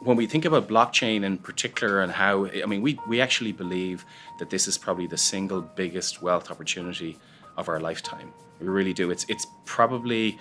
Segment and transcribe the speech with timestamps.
[0.00, 4.04] when we think about blockchain in particular and how, I mean, we, we actually believe
[4.38, 7.18] that this is probably the single biggest wealth opportunity
[7.56, 8.32] of our lifetime.
[8.60, 9.10] We really do.
[9.10, 10.38] It's, it's probably,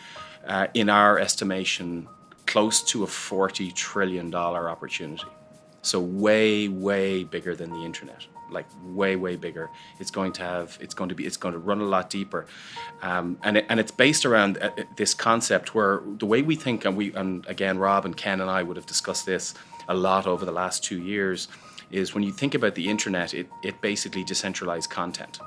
[0.47, 2.07] uh, in our estimation,
[2.45, 5.27] close to a $40 trillion opportunity.
[5.81, 9.69] So, way, way bigger than the internet like way way bigger.
[9.99, 12.45] It's going to have it's going to be it's going to run a lot deeper.
[13.01, 16.55] Um, and it, and it's based around uh, uh, this concept where the way we
[16.55, 19.53] think and we and again Rob and Ken and I would have discussed this
[19.87, 21.47] a lot over the last two years
[21.91, 25.39] is when you think about the internet it it basically decentralized content.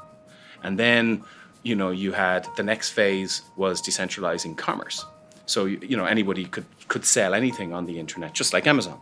[0.62, 1.24] And then
[1.62, 5.04] you know you had the next phase was decentralizing commerce.
[5.46, 9.00] So you know anybody could could sell anything on the internet just like Amazon.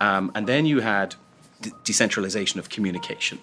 [0.00, 1.14] Um, and then you had
[1.84, 3.38] decentralization of communication.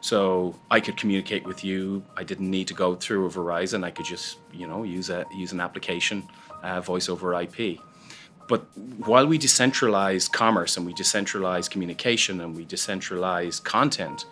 [0.00, 2.04] So I could communicate with you.
[2.16, 3.84] I didn't need to go through a Verizon.
[3.84, 6.28] I could just, you know, use a use an application,
[6.62, 7.80] uh, voice over IP.
[8.48, 14.24] But while we decentralize commerce and we decentralize communication and we decentralize content,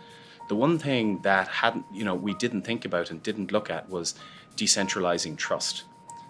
[0.49, 3.91] the one thing that hadn't, you know, we didn't think about and didn't look at
[3.91, 4.15] was
[4.57, 5.85] decentralizing trust.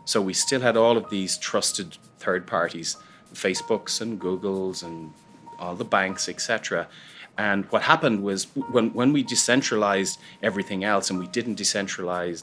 [0.05, 2.97] So we still had all of these trusted third parties,
[3.35, 5.13] Facebooks and Googles and
[5.59, 6.89] all the banks, etc.
[7.39, 12.43] And what happened was when, when we decentralized everything else and we didn't decentralize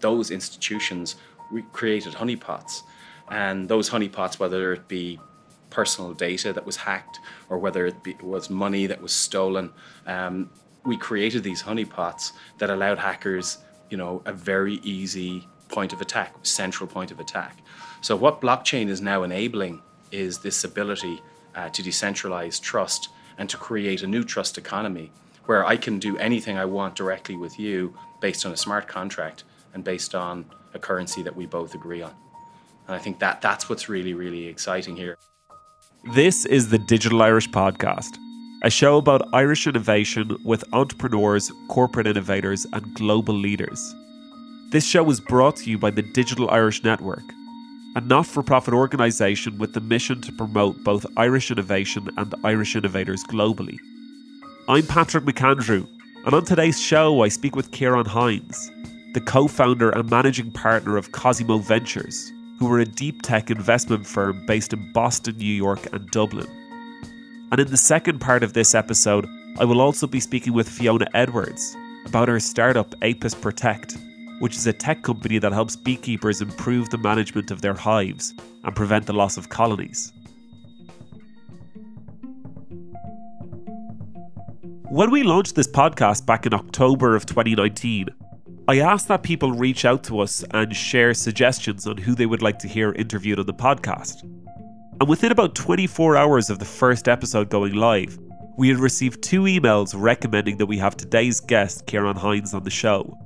[0.00, 1.16] those institutions,
[1.50, 2.82] we created honeypots.
[3.30, 5.18] And those honeypots, whether it be
[5.70, 9.72] personal data that was hacked or whether it, be, was money that was stolen,
[10.06, 10.50] um,
[10.84, 16.34] we created these honeypots that allowed hackers, you know, a very easy point of attack,
[16.42, 17.58] central point of attack.
[18.02, 19.80] So what blockchain is now enabling
[20.12, 21.22] is this ability
[21.54, 25.12] uh, to decentralize trust and to create a new trust economy
[25.46, 29.44] where I can do anything I want directly with you based on a smart contract
[29.74, 32.14] and based on a currency that we both agree on.
[32.86, 35.16] And I think that that's what's really, really exciting here.
[36.14, 38.16] This is the Digital Irish Podcast,
[38.62, 43.94] a show about Irish innovation with entrepreneurs, corporate innovators, and global leaders.
[44.70, 47.22] This show is brought to you by the Digital Irish Network
[47.94, 52.74] a not for profit organisation with the mission to promote both Irish innovation and Irish
[52.74, 53.78] innovators globally.
[54.68, 55.86] I'm Patrick McAndrew,
[56.26, 58.72] and on today's show, I speak with Kieran Hinds,
[59.12, 64.06] the co founder and managing partner of Cosimo Ventures, who are a deep tech investment
[64.06, 66.48] firm based in Boston, New York, and Dublin.
[67.52, 69.28] And in the second part of this episode,
[69.60, 73.96] I will also be speaking with Fiona Edwards about her startup Apis Protect
[74.44, 78.34] which is a tech company that helps beekeepers improve the management of their hives
[78.64, 80.12] and prevent the loss of colonies.
[84.90, 88.10] When we launched this podcast back in October of 2019,
[88.68, 92.42] I asked that people reach out to us and share suggestions on who they would
[92.42, 94.24] like to hear interviewed on the podcast.
[95.00, 98.18] And within about 24 hours of the first episode going live,
[98.58, 102.68] we had received two emails recommending that we have today's guest, Kieran Hinds, on the
[102.68, 103.18] show.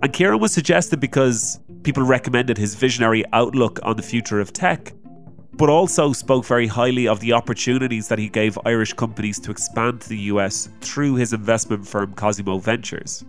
[0.00, 4.92] And Kieran was suggested because people recommended his visionary outlook on the future of tech,
[5.54, 10.00] but also spoke very highly of the opportunities that he gave Irish companies to expand
[10.02, 13.24] to the US through his investment firm Cosimo Ventures.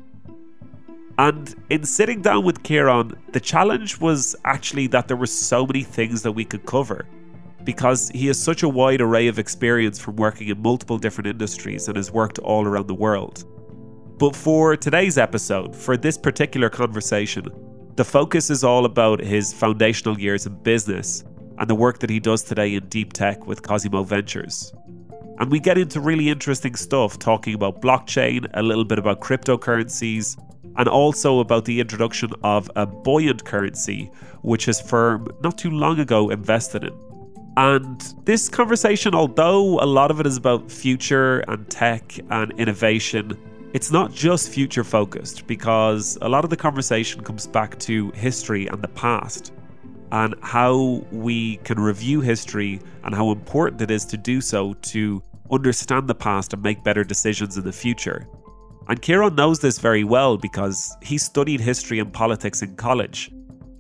[1.18, 5.84] And in sitting down with Kieran, the challenge was actually that there were so many
[5.84, 7.08] things that we could cover
[7.64, 11.88] because he has such a wide array of experience from working in multiple different industries
[11.88, 13.44] and has worked all around the world.
[14.20, 17.48] But for today's episode, for this particular conversation,
[17.96, 21.24] the focus is all about his foundational years in business
[21.58, 24.74] and the work that he does today in deep tech with Cosimo Ventures.
[25.40, 30.38] And we get into really interesting stuff, talking about blockchain, a little bit about cryptocurrencies,
[30.76, 35.98] and also about the introduction of a buoyant currency, which his firm not too long
[35.98, 36.94] ago invested in.
[37.56, 43.38] And this conversation, although a lot of it is about future and tech and innovation,
[43.72, 48.66] it's not just future focused because a lot of the conversation comes back to history
[48.68, 49.54] and the past
[50.12, 55.22] and how we can review history and how important it is to do so to
[55.52, 58.28] understand the past and make better decisions in the future.
[58.88, 63.30] And Kieran knows this very well because he studied history and politics in college.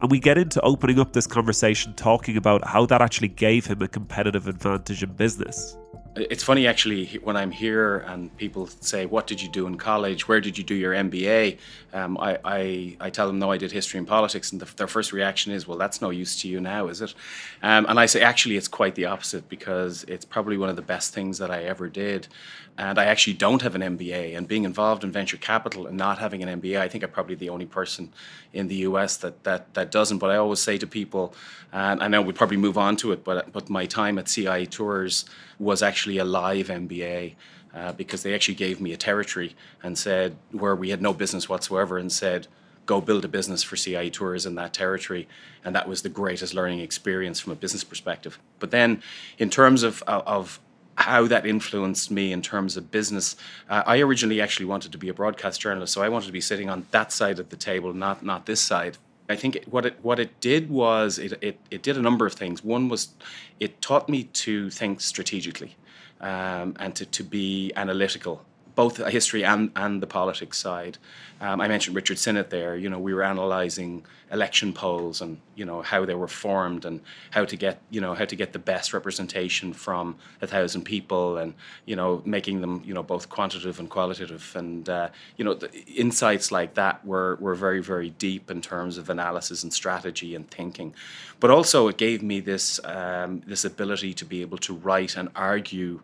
[0.01, 3.81] And we get into opening up this conversation talking about how that actually gave him
[3.81, 5.75] a competitive advantage in business.
[6.15, 10.27] It's funny actually when I'm here and people say, "What did you do in college?
[10.27, 11.57] Where did you do your MBA?"
[11.93, 14.87] Um, I, I, I tell them, "No, I did history and politics," and the, their
[14.87, 17.13] first reaction is, "Well, that's no use to you now, is it?"
[17.61, 20.81] Um, and I say, actually, it's quite the opposite because it's probably one of the
[20.81, 22.27] best things that I ever did.
[22.79, 26.17] And I actually don't have an MBA, and being involved in venture capital and not
[26.17, 28.13] having an MBA, I think I'm probably the only person
[28.53, 30.19] in the US that that that doesn't.
[30.19, 31.33] But I always say to people,
[31.73, 34.65] and I know we'd probably move on to it, but but my time at CIE
[34.65, 35.25] Tours
[35.59, 37.35] was actually a live MBA.
[37.71, 41.47] Uh, because they actually gave me a territory and said where we had no business
[41.47, 42.47] whatsoever and said
[42.87, 45.27] go build a business for CIE Tours in that territory
[45.63, 49.03] and that was the greatest learning experience from a business perspective but then
[49.37, 50.59] in terms of of
[50.99, 53.35] how that influenced me in terms of business.
[53.69, 56.41] Uh, I originally actually wanted to be a broadcast journalist, so I wanted to be
[56.41, 58.97] sitting on that side of the table, not not this side.
[59.29, 62.25] I think it, what it what it did was it, it, it did a number
[62.25, 62.63] of things.
[62.63, 63.09] One was
[63.59, 65.75] it taught me to think strategically
[66.19, 68.43] um, and to, to be analytical
[68.79, 70.97] both the history and, and the politics side.
[71.41, 72.77] Um, I mentioned Richard Sinnott there.
[72.77, 77.01] You know, we were analysing election polls and you know how they were formed and
[77.31, 81.37] how to get you know how to get the best representation from a thousand people
[81.37, 81.55] and
[81.85, 85.59] you know making them you know both quantitative and qualitative and uh, you know
[86.05, 90.49] insights like that were were very very deep in terms of analysis and strategy and
[90.49, 90.93] thinking,
[91.41, 95.27] but also it gave me this um, this ability to be able to write and
[95.35, 95.99] argue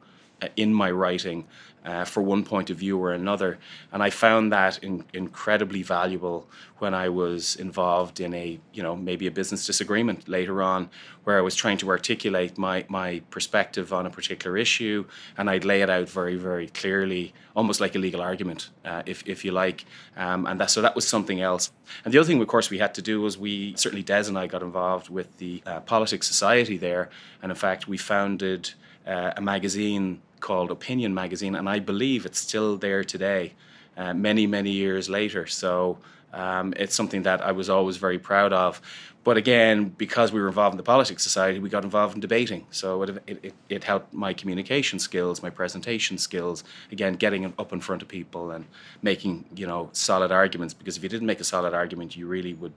[0.55, 1.45] in my writing
[1.85, 3.59] uh, for one point of view or another.
[3.91, 6.49] And I found that in, incredibly valuable
[6.79, 10.89] when I was involved in a, you know, maybe a business disagreement later on,
[11.23, 15.05] where I was trying to articulate my, my perspective on a particular issue,
[15.37, 19.23] and I'd lay it out very, very clearly, almost like a legal argument, uh, if,
[19.27, 19.85] if you like.
[20.17, 21.71] Um, and that, so that was something else.
[22.03, 24.37] And the other thing, of course, we had to do was we, certainly Des and
[24.37, 27.09] I got involved with the uh, Politics Society there,
[27.43, 28.71] and in fact, we founded
[29.05, 33.53] uh, a magazine called Opinion Magazine, and I believe it's still there today,
[33.97, 35.47] uh, many, many years later.
[35.47, 35.97] So
[36.33, 38.79] um, it's something that I was always very proud of.
[39.23, 42.67] But again, because we were involved in the Politics Society, we got involved in debating.
[42.69, 47.81] So it, it, it helped my communication skills, my presentation skills, again, getting up in
[47.81, 48.65] front of people and
[49.01, 50.75] making, you know, solid arguments.
[50.75, 52.73] Because if you didn't make a solid argument, you really would,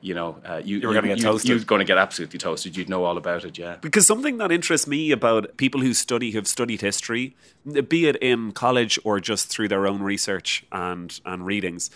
[0.00, 1.48] you know, uh, you, you were going to get toasted.
[1.48, 2.76] You're going to get absolutely toasted.
[2.76, 3.76] You'd know all about it, yeah.
[3.80, 7.36] Because something that interests me about people who study, who've studied history,
[7.88, 11.90] be it in college or just through their own research and and readings,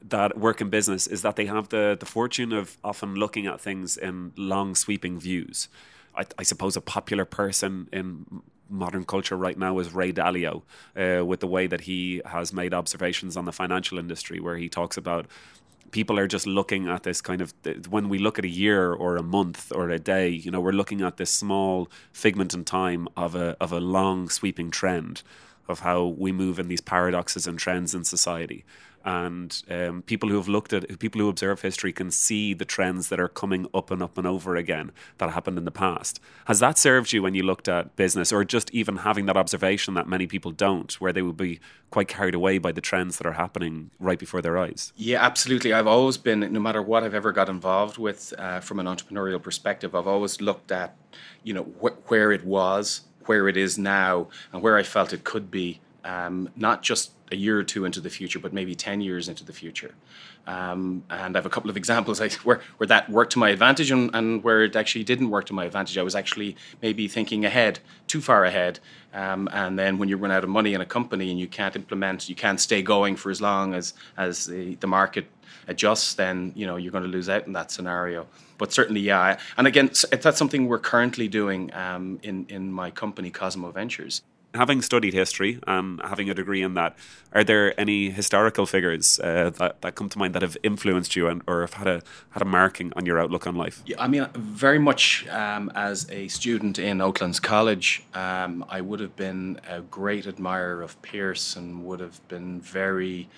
[0.00, 3.60] that work in business is that they have the the fortune of often looking at
[3.60, 5.68] things in long sweeping views.
[6.14, 10.62] I, I suppose a popular person in modern culture right now is Ray Dalio,
[10.96, 14.68] uh, with the way that he has made observations on the financial industry, where he
[14.68, 15.26] talks about
[15.92, 17.54] people are just looking at this kind of
[17.88, 20.72] when we look at a year or a month or a day you know we're
[20.72, 25.22] looking at this small figment in time of a of a long sweeping trend
[25.68, 28.64] of how we move in these paradoxes and trends in society
[29.04, 33.08] and um, people who have looked at people who observe history can see the trends
[33.08, 36.20] that are coming up and up and over again that happened in the past.
[36.46, 39.94] Has that served you when you looked at business or just even having that observation
[39.94, 41.60] that many people don't where they would be
[41.90, 44.92] quite carried away by the trends that are happening right before their eyes?
[44.96, 45.72] Yeah absolutely.
[45.72, 49.42] I've always been no matter what i've ever got involved with uh, from an entrepreneurial
[49.42, 50.96] perspective i've always looked at
[51.42, 55.24] you know wh- where it was where it is now and where i felt it
[55.24, 59.00] could be um, not just a year or two into the future, but maybe 10
[59.00, 59.94] years into the future.
[60.46, 63.90] Um, and I have a couple of examples where, where that worked to my advantage
[63.90, 65.96] and, and, where it actually didn't work to my advantage.
[65.98, 68.78] I was actually maybe thinking ahead, too far ahead.
[69.14, 71.74] Um, and then when you run out of money in a company and you can't
[71.74, 75.26] implement, you can't stay going for as long as, as the, the market
[75.68, 78.26] adjusts, then you know you're going to lose out in that scenario.
[78.58, 79.38] But certainly, yeah.
[79.56, 84.22] And again, that's something we're currently doing um, in in my company, Cosimo Ventures
[84.54, 86.96] having studied history and having a degree in that,
[87.32, 91.28] are there any historical figures uh, that, that come to mind that have influenced you
[91.28, 93.82] and or have had a had a marking on your outlook on life?
[93.86, 99.00] Yeah, I mean, very much um, as a student in Oatlands College, um, I would
[99.00, 103.28] have been a great admirer of Pearse and would have been very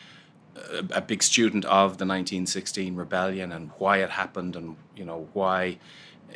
[0.56, 5.28] uh, a big student of the 1916 rebellion and why it happened and you know
[5.33, 5.78] why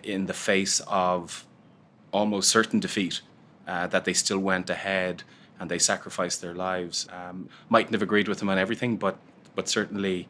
[0.02, 1.44] in the face of
[2.12, 3.20] almost certain defeat
[3.68, 5.22] uh, that they still went ahead
[5.60, 7.06] and they sacrificed their lives.
[7.12, 9.16] Um, mightn't have agreed with him on everything, but
[9.54, 10.28] but certainly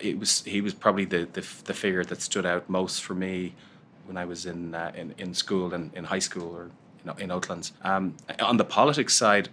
[0.00, 3.54] it was he was probably the, the, the figure that stood out most for me
[4.06, 7.14] when I was in uh, in, in school and in high school or you know,
[7.18, 7.72] in Oatlands.
[7.82, 9.48] Um, on the politics side,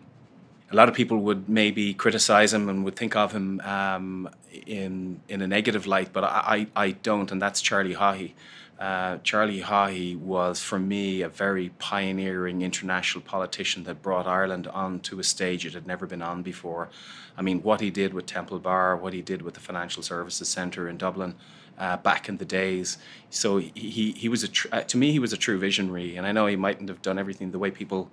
[0.72, 4.29] a lot of people would maybe criticize him and would think of him um,
[4.65, 8.34] in in a negative light, but I, I, I don't, and that's Charlie Haughey.
[8.79, 15.20] Uh, Charlie Haughey was, for me, a very pioneering international politician that brought Ireland onto
[15.20, 16.89] a stage it had never been on before.
[17.38, 20.50] I mean, what he did with Temple Bar, what he did with the Financial Services
[20.50, 21.36] Centre in Dublin
[21.77, 22.98] uh, back in the days.
[23.29, 26.27] So he, he, was a tr- uh, to me he was a true visionary, and
[26.27, 28.12] I know he mightn't have done everything the way people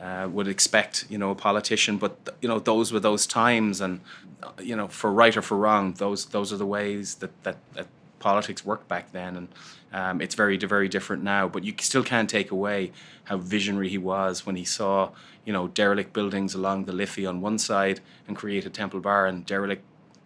[0.00, 1.96] uh, would expect, you know, a politician.
[1.96, 4.00] But you know, those were those times, and
[4.42, 7.56] uh, you know, for right or for wrong, those those are the ways that that,
[7.74, 7.86] that
[8.18, 9.48] politics worked back then, and
[9.92, 11.48] um, it's very very different now.
[11.48, 12.92] But you still can't take away
[13.24, 15.10] how visionary he was when he saw,
[15.44, 19.46] you know, derelict buildings along the Liffey on one side and created Temple Bar, and
[19.46, 19.84] derelict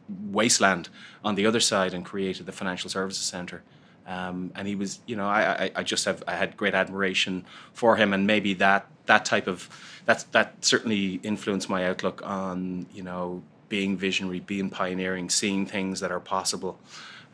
[0.08, 0.88] wasteland
[1.25, 3.62] on the other side and created the Financial Services Centre.
[4.06, 7.96] Um, and he was, you know, I, I, just have I had great admiration for
[7.96, 9.68] him, and maybe that that type of
[10.04, 15.99] that that certainly influenced my outlook on, you know, being visionary, being pioneering, seeing things
[16.00, 16.78] that are possible.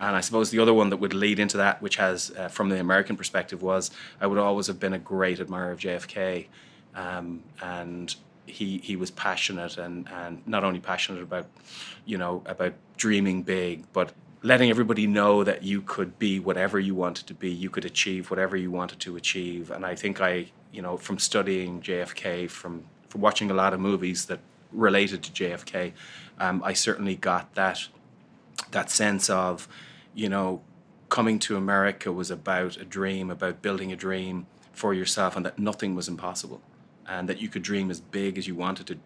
[0.03, 2.71] And I suppose the other one that would lead into that, which has uh, from
[2.71, 6.47] the American perspective, was I would always have been a great admirer of JFK,
[6.97, 8.13] um, and
[8.45, 11.47] he he was passionate and and not only passionate about
[12.05, 16.97] you know about dreaming big but letting everybody know that you could be whatever you
[16.97, 17.49] wanted to be.
[17.49, 19.71] You could achieve whatever you wanted to achieve.
[19.71, 23.79] And i think i you know from studying jfk from from watching a lot of
[23.79, 24.41] movies that
[24.73, 25.93] related to jfk
[26.41, 27.87] um, i certainly got that
[28.73, 29.69] that sense of
[30.15, 30.61] you know
[31.09, 35.59] coming to america was about a dream about building a dream for yourself and that
[35.59, 36.61] nothing was impossible
[37.07, 38.99] and that you could dream as big as you wanted to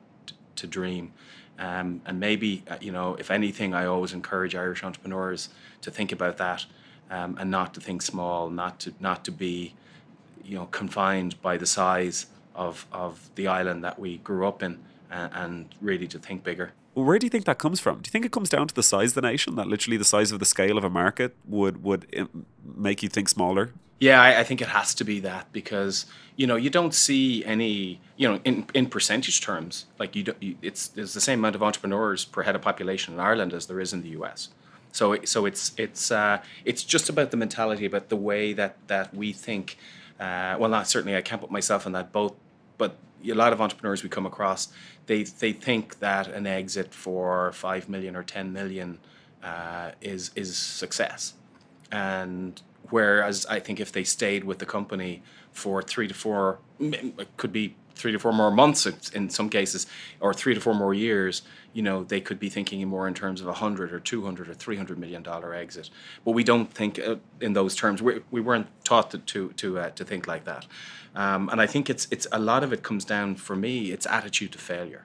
[0.57, 1.13] to dream.
[1.59, 5.49] Um, and maybe uh, you know, if anything, I always encourage Irish entrepreneurs
[5.83, 6.67] to think about that
[7.11, 9.75] um, and not to think small, not to not to be
[10.45, 14.79] you know confined by the size of of the island that we grew up in,
[15.11, 16.73] and, and really to think bigger.
[16.97, 17.97] Where do you think that comes from?
[17.97, 19.57] Do you think it comes down to the size of the nation?
[19.57, 23.11] That literally the size of the scale of a market would would um, make you
[23.11, 23.73] think smaller?
[24.00, 27.45] Yeah, I, I, think it has to be that because you know you don't see
[27.45, 31.38] any you know in, in percentage terms like you, don't, you it's there's the same
[31.41, 34.49] amount of entrepreneurs per head of population in Ireland as there is in the U.S.
[34.93, 39.15] So so it's it's uh, it's just about the mentality about the way that that
[39.15, 39.76] we think.
[40.19, 42.38] Uh, well, not certainly I can't put myself in that boat,
[42.79, 42.97] but
[43.30, 44.68] a lot of entrepreneurs we come across
[45.06, 48.99] they they think that an exit for five million or ten million
[49.42, 51.35] uh, is is success,
[51.92, 56.59] and Whereas I think if they stayed with the company for three to four,
[57.37, 59.87] could be three to four more months in some cases,
[60.21, 63.41] or three to four more years, you know, they could be thinking more in terms
[63.41, 65.91] of a hundred or two hundred or three hundred million dollar exit.
[66.25, 68.00] But we don't think uh, in those terms.
[68.00, 70.67] We, we weren't taught to to to, uh, to think like that,
[71.15, 73.93] um, and I think it's it's a lot of it comes down for me.
[73.93, 75.05] It's attitude to failure.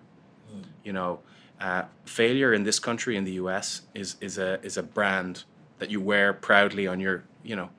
[0.54, 0.64] Mm.
[0.84, 1.20] You know,
[1.60, 3.82] uh, failure in this country in the U.S.
[3.94, 5.44] is is a is a brand
[5.80, 7.70] that you wear proudly on your you know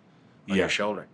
[0.48, 0.56] on yeah.
[0.56, 1.06] your shoulder.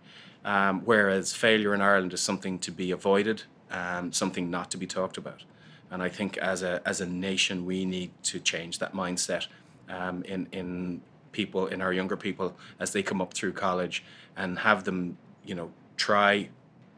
[0.44, 4.86] Um, whereas failure in Ireland is something to be avoided, um, something not to be
[4.86, 5.44] talked about.
[5.90, 9.46] And I think as a as a nation, we need to change that mindset
[9.88, 11.00] um, in in
[11.32, 14.04] people, in our younger people, as they come up through college,
[14.36, 16.48] and have them, you know, try,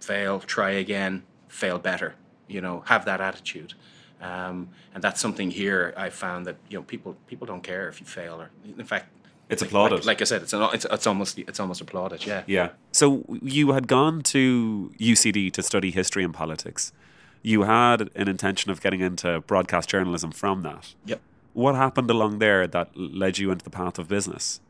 [0.00, 2.14] fail, try again, fail better.
[2.48, 3.74] You know, have that attitude.
[4.20, 8.00] Um, and that's something here I found that you know people people don't care if
[8.00, 9.06] you fail or in fact
[9.50, 9.96] it's applauded.
[9.96, 12.24] Like, like, I said, it's, an, it's it's almost it's almost applauded.
[12.26, 12.42] Yeah.
[12.46, 12.70] Yeah.
[12.92, 16.92] So you had gone to UCD to study history and politics.
[17.42, 20.94] You had an intention of getting into broadcast journalism from that.
[21.06, 21.20] Yep.
[21.52, 24.60] What happened along there that led you into the path of business?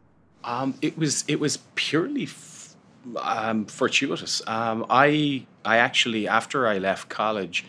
[0.45, 2.75] Um, it was it was purely f-
[3.17, 4.41] um, fortuitous.
[4.47, 7.67] Um, I I actually after I left college,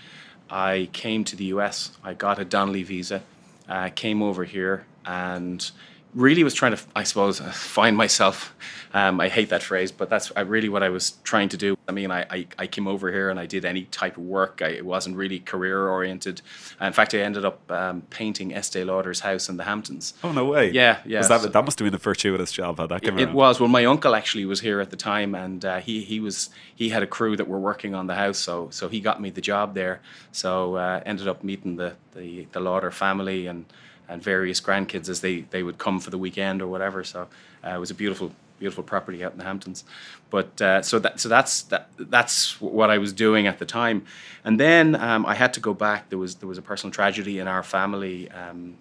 [0.49, 1.91] I came to the U.S.
[2.03, 3.21] I got a Donnelly visa,
[3.67, 5.69] uh, came over here, and
[6.13, 8.55] really was trying to, I suppose, uh, find myself.
[8.93, 11.77] Um, I hate that phrase, but that's really what I was trying to do.
[11.87, 14.61] I mean, I, I, I came over here and I did any type of work.
[14.61, 16.41] I, it wasn't really career oriented.
[16.81, 20.13] In fact, I ended up um, painting Estee Lauder's house in the Hamptons.
[20.23, 20.71] Oh no way!
[20.71, 21.19] Yeah, yeah.
[21.19, 22.79] Was that, that must have been the fortuitous job.
[22.79, 23.59] How that came it, it was.
[23.59, 26.89] Well, my uncle actually was here at the time, and uh, he he was he
[26.89, 29.41] had a crew that were working on the house, so so he got me the
[29.41, 30.01] job there.
[30.33, 33.65] So uh, ended up meeting the the, the Lauder family and
[34.11, 37.03] and various grandkids as they, they would come for the weekend or whatever.
[37.03, 37.27] So
[37.65, 39.83] uh, it was a beautiful beautiful property out in the Hamptons.
[40.29, 44.05] But uh, so that so that's that that's what I was doing at the time.
[44.43, 46.09] And then um, I had to go back.
[46.09, 48.29] There was there was a personal tragedy in our family.
[48.31, 48.77] Um,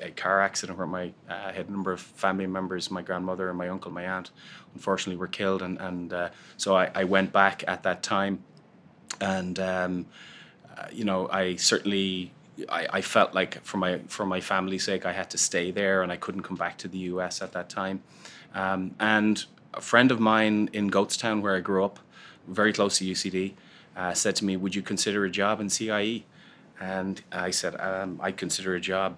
[0.00, 3.48] a car accident where my uh, I had a number of family members, my grandmother
[3.48, 4.30] and my uncle, my aunt,
[4.74, 8.42] unfortunately were killed, and and uh, so I, I went back at that time,
[9.20, 10.06] and um,
[10.76, 12.32] uh, you know I certainly
[12.68, 16.02] I, I felt like for my for my family's sake, I had to stay there,
[16.02, 17.42] and I couldn't come back to the U.S.
[17.42, 18.02] at that time.
[18.54, 21.98] Um, and a friend of mine in Goatstown, where I grew up,
[22.46, 23.54] very close to UCD,
[23.96, 26.24] uh, said to me, "Would you consider a job in CIE?"
[26.80, 29.16] And I said, um, "I consider a job,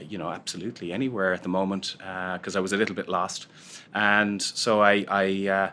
[0.00, 3.46] you know, absolutely anywhere at the moment because uh, I was a little bit lost."
[3.94, 5.70] And so I I, uh,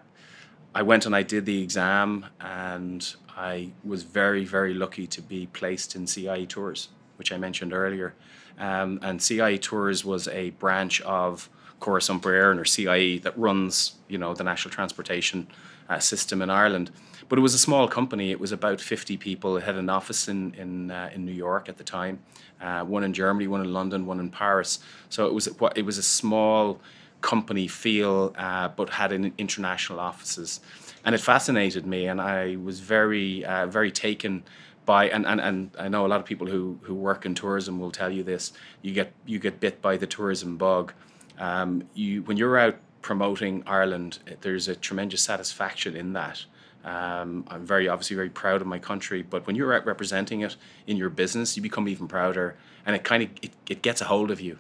[0.75, 5.47] I went and I did the exam, and I was very very lucky to be
[5.47, 8.15] placed in CIE Tours, which I mentioned earlier.
[8.57, 11.49] Um, and CIE Tours was a branch of
[11.79, 15.47] Córas Iompair or CIE that runs, you know, the national transportation
[15.89, 16.91] uh, system in Ireland.
[17.29, 18.31] But it was a small company.
[18.31, 19.57] It was about 50 people.
[19.57, 22.19] It had an office in in, uh, in New York at the time,
[22.59, 24.79] uh, one in Germany, one in London, one in Paris.
[25.09, 26.79] So it was it was a small
[27.21, 30.59] company feel, uh, but had an international offices,
[31.05, 32.07] and it fascinated me.
[32.07, 34.43] And I was very uh, very taken
[34.89, 37.79] by and, and, and I know a lot of people who, who work in tourism
[37.79, 38.53] will tell you this.
[38.81, 40.93] You get you get bit by the tourism bug.
[41.37, 46.43] Um, you when you're out promoting Ireland, there's a tremendous satisfaction in that.
[46.83, 50.55] Um, I'm very obviously very proud of my country, but when you're out representing it
[50.87, 54.05] in your business, you become even prouder, and it kind of it, it gets a
[54.05, 54.57] hold of you,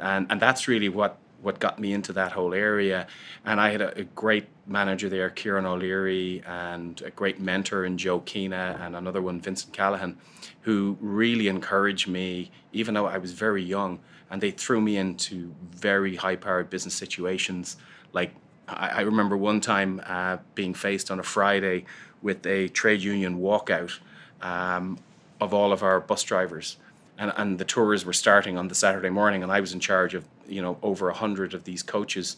[0.00, 3.06] and and that's really what what got me into that whole area.
[3.44, 7.96] And I had a, a great manager there, Kieran O'Leary, and a great mentor in
[7.98, 10.18] Joe Keena, and another one, Vincent Callahan,
[10.62, 14.00] who really encouraged me, even though I was very young.
[14.30, 17.76] And they threw me into very high powered business situations.
[18.12, 18.34] Like,
[18.66, 21.86] I, I remember one time uh, being faced on a Friday
[22.20, 23.98] with a trade union walkout
[24.42, 24.98] um,
[25.40, 26.76] of all of our bus drivers
[27.18, 30.14] and, and the tours were starting on the Saturday morning, and I was in charge
[30.14, 32.36] of you know over a hundred of these coaches,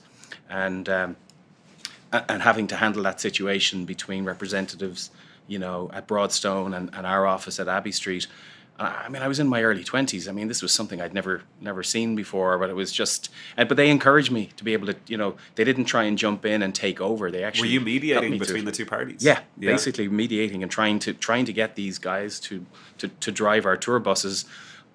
[0.48, 1.16] and um,
[2.12, 5.10] and having to handle that situation between representatives,
[5.46, 8.26] you know, at Broadstone and, and our office at Abbey Street,
[8.80, 10.26] I mean, I was in my early twenties.
[10.26, 12.56] I mean, this was something I'd never never seen before.
[12.58, 15.64] But it was just, but they encouraged me to be able to, you know, they
[15.64, 17.30] didn't try and jump in and take over.
[17.30, 19.22] They actually were you mediating between the two parties.
[19.22, 22.64] Yeah, yeah, basically mediating and trying to trying to get these guys to
[22.98, 24.46] to to drive our tour buses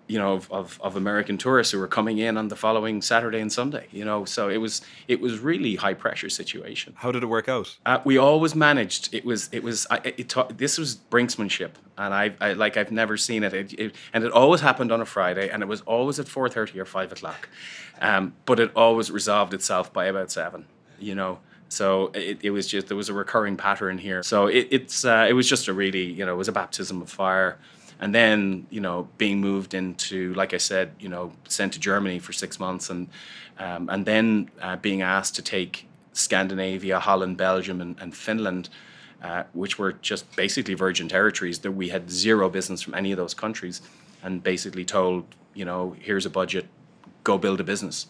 [0.07, 3.39] you know of, of, of, American tourists who were coming in on the following Saturday
[3.39, 3.87] and Sunday.
[3.91, 6.93] You know, so it was it was really high pressure situation.
[6.97, 7.77] How did it work out?
[7.85, 9.13] Uh, we always managed.
[9.13, 12.91] It was it was I, it, it, this was brinksmanship, and I, I like I've
[12.91, 13.53] never seen it.
[13.53, 13.95] It, it.
[14.13, 16.85] And it always happened on a Friday, and it was always at four thirty or
[16.85, 17.49] five o'clock,
[18.01, 20.65] um, but it always resolved itself by about seven.
[20.99, 21.39] You know.
[21.67, 24.21] So it, it was just there was a recurring pattern here.
[24.21, 27.01] So it, it's uh, it was just a really you know it was a baptism
[27.01, 27.57] of fire
[27.99, 32.19] and then you know being moved into like I said you know sent to Germany
[32.19, 33.09] for six months and
[33.57, 38.69] um, and then uh, being asked to take Scandinavia, Holland, Belgium, and, and Finland.
[39.23, 43.17] Uh, which were just basically virgin territories that we had zero business from any of
[43.17, 43.81] those countries
[44.21, 46.67] and basically told you know here's a budget
[47.23, 48.07] go build a business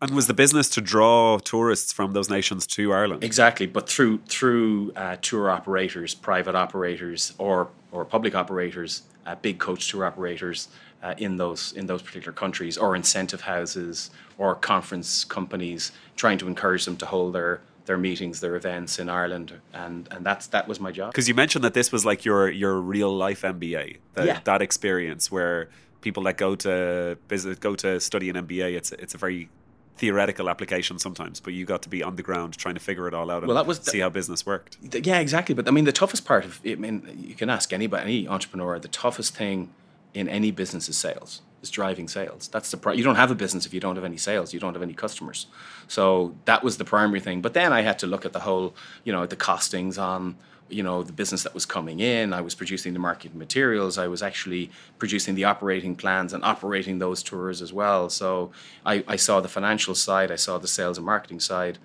[0.00, 3.24] and was the business to draw tourists from those nations to Ireland?
[3.24, 9.58] Exactly, but through through uh, tour operators, private operators, or or public operators, uh, big
[9.58, 10.68] coach tour operators
[11.02, 16.46] uh, in those in those particular countries, or incentive houses, or conference companies, trying to
[16.46, 20.68] encourage them to hold their their meetings, their events in Ireland, and and that's that
[20.68, 21.12] was my job.
[21.12, 24.40] Because you mentioned that this was like your your real life MBA, that, yeah.
[24.44, 25.68] that experience where
[26.00, 29.48] people that go to visit go to study an MBA, it's it's a very
[29.96, 33.14] theoretical application sometimes, but you got to be on the ground trying to figure it
[33.14, 34.76] all out and well, that was the, see how business worked.
[34.82, 35.54] Yeah, exactly.
[35.54, 38.78] But I mean, the toughest part of I mean, you can ask anybody, any entrepreneur,
[38.78, 39.72] the toughest thing
[40.14, 41.42] in any business is sales.
[41.62, 42.48] Is driving sales.
[42.48, 44.52] That's the pri- you don't have a business if you don't have any sales.
[44.52, 45.46] You don't have any customers.
[45.88, 47.40] So that was the primary thing.
[47.40, 50.36] But then I had to look at the whole, you know, the costings on
[50.68, 52.32] you know the business that was coming in.
[52.32, 53.98] I was producing the marketing materials.
[53.98, 58.08] I was actually producing the operating plans and operating those tours as well.
[58.10, 58.50] So
[58.84, 61.78] i, I saw the financial side i saw the sales and marketing side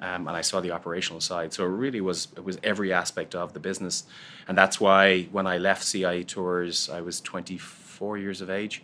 [0.00, 1.52] um, and i saw the operational side.
[1.52, 4.04] So it really was it was every aspect of the business.
[4.46, 8.82] And that's why when i left cie tours i was 24 years of age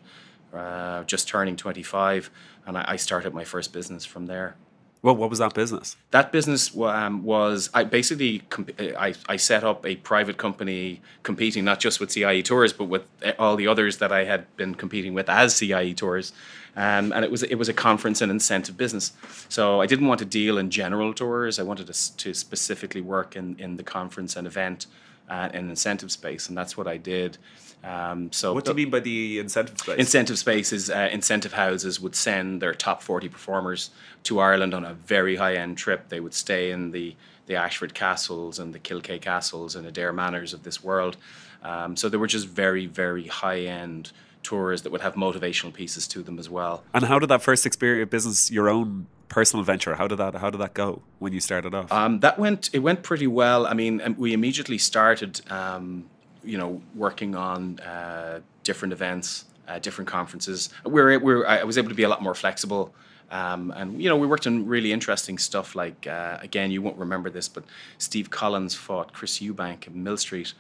[0.53, 2.31] uh, just turning 25
[2.67, 4.57] and I, I started my first business from there
[5.05, 5.99] well, what was that business?
[6.13, 8.41] That business um, was I basically
[8.79, 13.03] I, I set up a private company competing not just with CIE Tours but with
[13.39, 16.33] all the others that I had been competing with as CIE Tours,
[16.75, 19.13] um, and it was it was a conference and incentive business.
[19.51, 21.59] So I didn't want to deal in general tours.
[21.59, 24.87] I wanted to, to specifically work in in the conference and event
[25.29, 27.37] uh, and incentive space, and that's what I did.
[27.85, 29.99] Um, so what do you mean by the incentive space?
[29.99, 33.91] Incentive spaces, uh, incentive houses would send their top 40 performers
[34.25, 36.09] to Ireland on a very high end trip.
[36.09, 37.15] They would stay in the,
[37.47, 41.19] the Ashford Castles and the Kilkea Castles and Adare Manors of this world.
[41.63, 46.07] Um, so they were just very, very high end tours that would have motivational pieces
[46.09, 46.85] to them as well.
[46.93, 50.51] And how did that first experience business, your own personal venture, how did that how
[50.51, 51.91] did that go when you started off?
[51.91, 53.67] Um, that went it went pretty well.
[53.67, 56.09] I mean, um, we immediately started, um,
[56.45, 60.71] you know, working on uh, different events, uh, different conferences.
[60.85, 62.95] We're, we're I was able to be a lot more flexible.
[63.31, 66.99] Um, and you know we worked on really interesting stuff like uh, again you won't
[66.99, 67.65] remember this but
[67.97, 70.53] Steve Collins fought Chris Eubank in Millstreet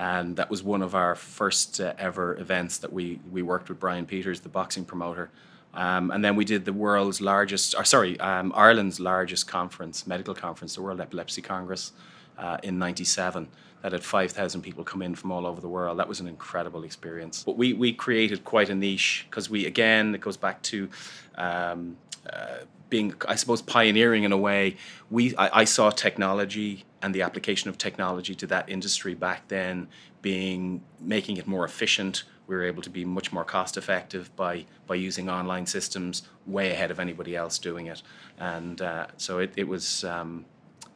[0.00, 3.78] and that was one of our first uh, ever events that we we worked with
[3.78, 5.30] Brian Peters, the boxing promoter.
[5.74, 10.34] Um, and then we did the world's largest, or sorry, um, Ireland's largest conference, medical
[10.34, 11.92] conference, the World Epilepsy Congress,
[12.38, 13.48] uh, in '97.
[13.82, 15.98] That had 5,000 people come in from all over the world.
[15.98, 17.42] That was an incredible experience.
[17.44, 20.88] But we we created quite a niche because we again it goes back to.
[21.36, 21.96] Um,
[22.30, 22.58] uh,
[22.90, 24.76] being, I suppose, pioneering in a way.
[25.10, 29.88] We, I, I, saw technology and the application of technology to that industry back then
[30.20, 32.24] being making it more efficient.
[32.46, 36.72] We were able to be much more cost effective by by using online systems, way
[36.72, 38.02] ahead of anybody else doing it.
[38.38, 40.44] And uh, so it, it was um,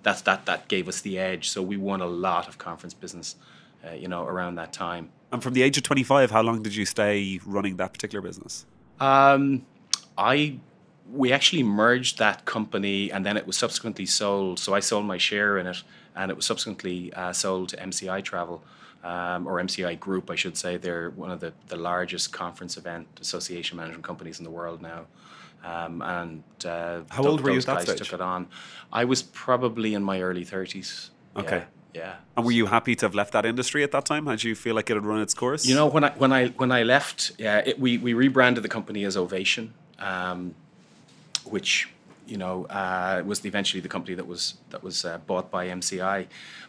[0.05, 1.49] that's that that gave us the edge.
[1.49, 3.35] So we won a lot of conference business,
[3.85, 5.11] uh, you know, around that time.
[5.33, 8.23] And from the age of twenty five, how long did you stay running that particular
[8.23, 8.67] business?
[9.01, 9.67] Um,
[10.17, 10.59] I
[11.13, 14.59] we actually merged that company and then it was subsequently sold.
[14.59, 15.83] So I sold my share in it
[16.15, 18.63] and it was subsequently uh, sold to MCI Travel.
[19.03, 20.79] Um, or MCI Group, I should say.
[20.79, 25.05] They're one of the, the largest conference event association management companies in the world now.
[25.65, 27.99] Um, and uh, how old were you at that stage?
[27.99, 28.49] Took it on.
[28.93, 31.11] I was probably in my early thirties.
[31.37, 31.65] Okay.
[31.95, 32.15] Yeah, yeah.
[32.37, 34.27] And were you happy to have left that industry at that time?
[34.27, 35.67] How Did you feel like it had run its course?
[35.67, 38.69] You know, when I when I when I left, yeah, it, we we rebranded the
[38.69, 39.73] company as Ovation.
[39.99, 40.55] Um,
[41.45, 41.89] which
[42.27, 46.27] you know uh, was eventually the company that was that was uh, bought by MCI.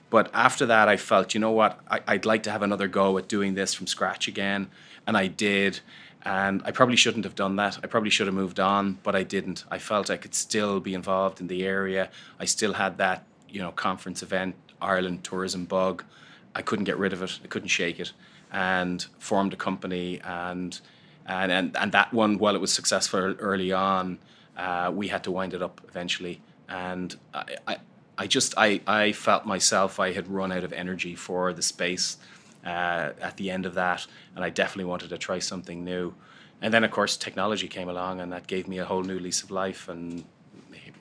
[0.09, 3.17] But after that, I felt, you know what, I, I'd like to have another go
[3.17, 4.69] at doing this from scratch again,
[5.07, 5.79] and I did.
[6.25, 7.77] And I probably shouldn't have done that.
[7.83, 9.63] I probably should have moved on, but I didn't.
[9.69, 12.09] I felt I could still be involved in the area.
[12.39, 16.03] I still had that, you know, conference event, Ireland tourism bug.
[16.55, 17.39] I couldn't get rid of it.
[17.43, 18.11] I couldn't shake it,
[18.51, 20.19] and formed a company.
[20.23, 20.79] And
[21.27, 24.17] and and, and that one, while it was successful early on,
[24.57, 26.41] uh, we had to wind it up eventually.
[26.67, 27.77] And I, I,
[28.17, 32.17] I, just I, I felt myself I had run out of energy for the space
[32.65, 36.13] uh, at the end of that, and I definitely wanted to try something new.
[36.61, 39.43] And then, of course, technology came along, and that gave me a whole new lease
[39.43, 39.87] of life.
[39.87, 40.23] And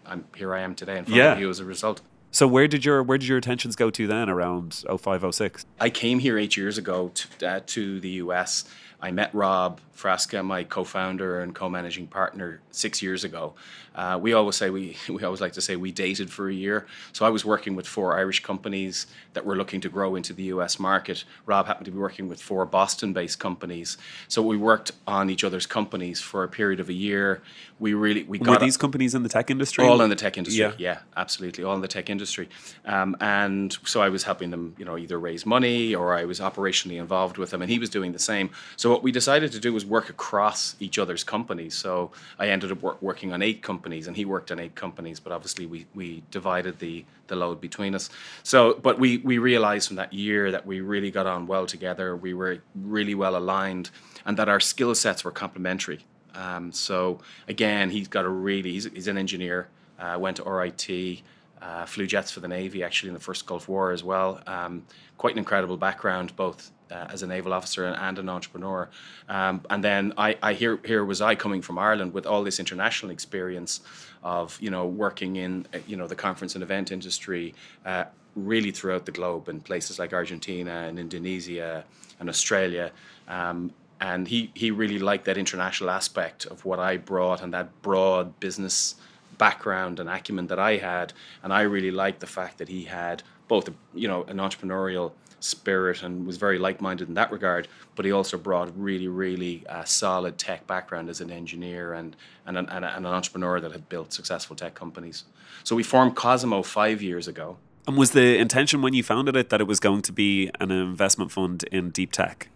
[0.05, 1.33] I'm here I am today in front yeah.
[1.33, 2.03] of you as a result.
[2.31, 5.65] So where did your where did your attentions go to then around 0506?
[5.81, 8.65] I came here 8 years ago to, uh, to the US
[9.01, 13.55] I met Rob Frasca, my co-founder and co-managing partner, six years ago.
[13.95, 16.87] Uh, we always say we we always like to say we dated for a year.
[17.13, 20.45] So I was working with four Irish companies that were looking to grow into the
[20.45, 20.79] U.S.
[20.79, 21.25] market.
[21.47, 23.97] Rob happened to be working with four Boston-based companies.
[24.29, 27.43] So we worked on each other's companies for a period of a year.
[27.79, 29.85] We really we got were these companies in the tech industry.
[29.85, 30.61] All in the tech industry.
[30.61, 32.49] Yeah, yeah absolutely, all in the tech industry.
[32.85, 36.41] Um, and so I was helping them, you know, either raise money or I was
[36.41, 38.51] operationally involved with them, and he was doing the same.
[38.77, 41.75] So what we decided to do was work across each other's companies.
[41.75, 45.21] So I ended up work, working on eight companies, and he worked on eight companies.
[45.21, 48.11] But obviously, we we divided the the load between us.
[48.43, 52.17] So, but we we realized from that year that we really got on well together.
[52.17, 53.91] We were really well aligned,
[54.25, 56.01] and that our skill sets were complementary.
[56.35, 59.69] Um, so again, he's got a really he's, he's an engineer.
[59.99, 61.23] Uh, went to RIT.
[61.63, 64.39] Uh, flew jets for the Navy actually in the first Gulf War as well.
[64.47, 64.85] Um,
[65.17, 68.89] quite an incredible background, both uh, as a naval officer and, and an entrepreneur.
[69.29, 72.59] Um, and then I, I here here was I coming from Ireland with all this
[72.61, 73.81] international experience
[74.23, 77.55] of you know working in uh, you know the conference and event industry.
[77.85, 78.05] Uh,
[78.37, 81.85] really throughout the globe in places like Argentina and Indonesia
[82.19, 82.91] and Australia
[83.29, 87.81] um, and he, he really liked that international aspect of what I brought and that
[87.83, 88.97] broad business
[89.39, 93.23] background and acumen that I had and I really liked the fact that he had
[93.49, 95.13] both you know an entrepreneurial
[95.45, 97.69] spirit and was very like-minded in that regard.
[97.95, 102.57] But he also brought really, really uh, solid tech background as an engineer and and
[102.57, 105.25] an, and an entrepreneur that had built successful tech companies.
[105.63, 107.57] So we formed Cosimo five years ago.
[107.87, 110.71] And was the intention when you founded it that it was going to be an
[110.71, 112.49] investment fund in deep tech?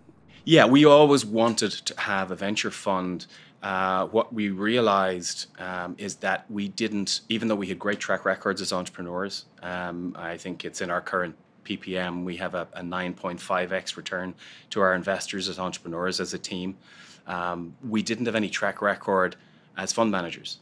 [0.45, 3.27] Yeah, we always wanted to have a venture fund.
[3.63, 8.25] Uh, what we realized um, is that we didn't, even though we had great track
[8.25, 11.35] records as entrepreneurs, um, I think it's in our current
[11.69, 14.35] PPM, we have a, a 9.5x return
[14.71, 16.77] to our investors as entrepreneurs, as a team.
[17.27, 19.37] Um, we didn't have any track record
[19.77, 20.59] as fund managers.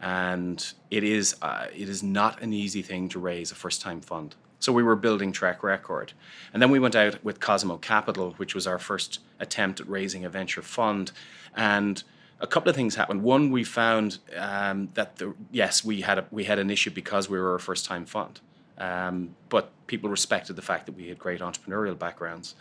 [0.00, 4.00] And it is, uh, it is not an easy thing to raise a first time
[4.00, 4.34] fund.
[4.58, 6.12] So we were building track record.
[6.52, 10.24] And then we went out with Cosimo Capital, which was our first attempt at raising
[10.24, 11.12] a venture fund.
[11.54, 12.02] And
[12.40, 13.22] a couple of things happened.
[13.22, 17.28] One, we found um, that the, yes, we had a, we had an issue because
[17.28, 18.40] we were a first time fund,
[18.78, 22.54] um, but people respected the fact that we had great entrepreneurial backgrounds.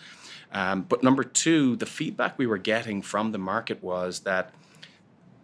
[0.52, 4.54] Um, but number two, the feedback we were getting from the market was that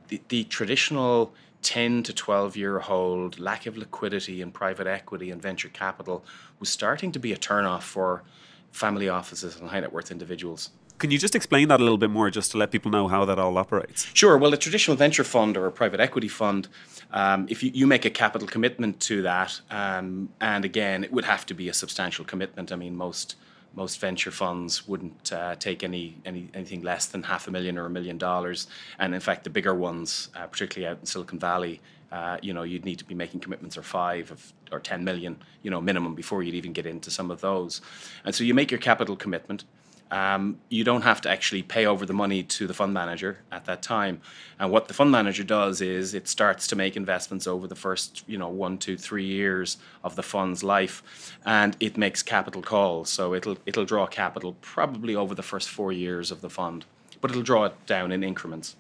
[0.10, 5.42] the, the traditional 10 to 12 year hold lack of liquidity in private equity and
[5.42, 6.24] venture capital
[6.60, 8.24] was starting to be a turnoff for
[8.72, 10.70] family offices and high net worth individuals.
[11.00, 13.24] Can you just explain that a little bit more, just to let people know how
[13.24, 14.08] that all operates?
[14.14, 14.38] Sure.
[14.38, 16.68] Well, a traditional venture fund or a private equity fund,
[17.12, 21.24] um, if you, you make a capital commitment to that, um, and again, it would
[21.24, 22.72] have to be a substantial commitment.
[22.72, 23.36] I mean, most
[23.76, 27.86] most venture funds wouldn't uh, take any, any anything less than half a million or
[27.86, 31.80] a million dollars, and in fact, the bigger ones, uh, particularly out in Silicon Valley,
[32.12, 35.38] uh, you know, you'd need to be making commitments or five of, or ten million,
[35.62, 37.80] you know, minimum before you'd even get into some of those,
[38.26, 39.64] and so you make your capital commitment
[40.12, 43.66] um, you don't have to actually pay over the money to the fund manager at
[43.66, 44.22] that time.
[44.60, 48.24] And what the fund manager does is it starts to make investments over the first,
[48.28, 53.10] you know, one, two, three years of the fund's life, and it makes capital calls.
[53.10, 56.86] So it'll it'll draw capital probably over the first four years of the fund,
[57.22, 58.76] but it'll draw it down in increments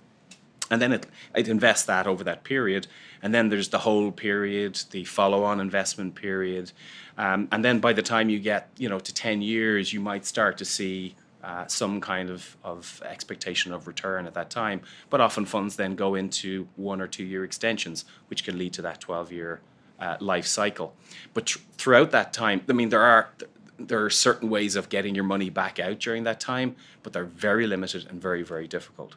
[0.69, 2.87] and then it, it invests that over that period
[3.21, 6.71] and then there's the whole period the follow-on investment period
[7.19, 10.25] um, and then by the time you get you know to 10 years you might
[10.25, 14.81] start to see uh, some kind of, of expectation of return at that time.
[15.09, 18.81] But often funds then go into one or two year extensions which can lead to
[18.81, 19.61] that 12 year
[19.99, 20.95] uh, life cycle.
[21.33, 23.29] But tr- throughout that time i mean there are
[23.77, 27.23] there are certain ways of getting your money back out during that time but they're
[27.23, 29.15] very limited and very very difficult.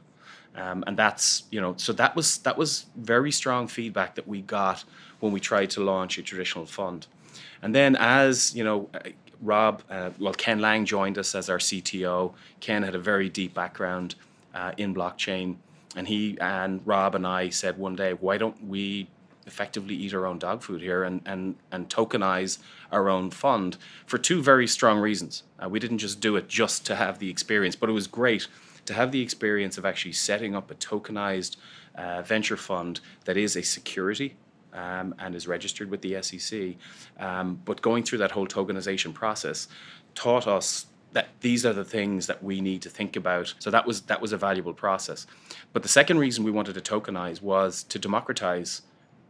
[0.55, 4.43] Um, and that's you know so that was that was very strong feedback that we
[4.43, 4.85] got
[5.21, 7.07] when we tried to launch a traditional fund
[7.63, 9.01] and then as you know uh,
[9.41, 13.55] rob uh, well ken lang joined us as our cto ken had a very deep
[13.55, 14.15] background
[14.55, 15.57] uh, in blockchain.
[15.95, 19.09] And he and rob and i said one day why don't we
[19.47, 22.59] effectively eat our own dog food here and, and, and tokenize
[22.91, 23.77] our own fund?
[24.07, 25.43] For two very strong reasons.
[25.59, 28.47] Uh, we didn't just do it just to have the experience, but it was great
[28.87, 31.57] to have the experience of actually setting up a tokenized
[31.95, 34.37] uh, venture fund that is a security
[34.73, 36.75] um, and is registered with the SEC.
[37.19, 39.69] Um, but going through that whole tokenization process
[40.15, 43.55] taught us that these are the things that we need to think about.
[43.59, 45.27] So that was that was a valuable process.
[45.73, 48.83] But the second reason we wanted to tokenize was to democratize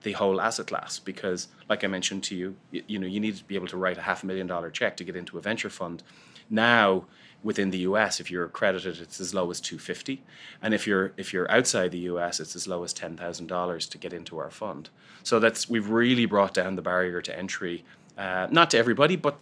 [0.03, 3.37] the whole asset class because like I mentioned to you, you, you know, you need
[3.37, 5.41] to be able to write a half a million dollar check to get into a
[5.41, 6.03] venture fund.
[6.51, 7.07] Now
[7.43, 10.23] within the US, if you're accredited, it's as low as 250,
[10.61, 13.87] and if you're if you're outside the US, it's as low as ten thousand dollars
[13.89, 14.91] to get into our fund.
[15.23, 17.85] So that's we've really brought down the barrier to entry,
[18.17, 19.39] uh, not to everybody, but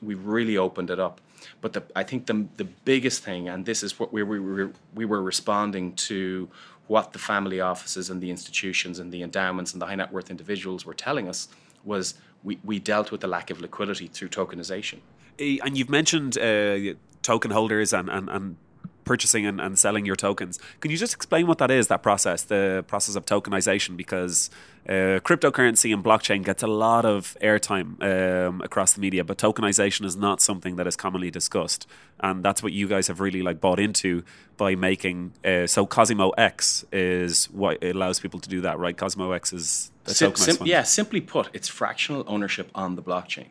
[0.00, 1.20] we've really opened it up.
[1.60, 4.72] But the, I think the the biggest thing, and this is what we, we were
[4.94, 6.48] we were responding to
[6.88, 10.30] what the family offices and the institutions and the endowments and the high net worth
[10.30, 11.48] individuals were telling us
[11.84, 14.98] was we, we dealt with the lack of liquidity through tokenization.
[15.38, 18.56] Eh, and you've mentioned uh, token holders and, and, and
[19.04, 20.58] purchasing and, and, selling your tokens.
[20.80, 23.96] Can you just explain what that is, that process, the process of tokenization?
[23.96, 24.50] Because
[24.88, 30.04] uh, cryptocurrency and blockchain gets a lot of airtime um, across the media, but tokenization
[30.04, 31.86] is not something that is commonly discussed.
[32.20, 34.22] And that's what you guys have really like bought into
[34.56, 35.32] by making.
[35.44, 38.96] Uh, so Cosimo X is what allows people to do that, right?
[38.96, 43.48] Cosimo X is a sim- sim- Yeah, simply put, it's fractional ownership on the blockchain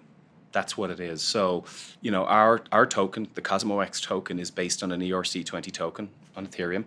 [0.51, 1.21] that's what it is.
[1.21, 1.65] So,
[2.01, 6.09] you know, our our token, the Cosimo X token, is based on an ERC20 token
[6.35, 6.85] on Ethereum.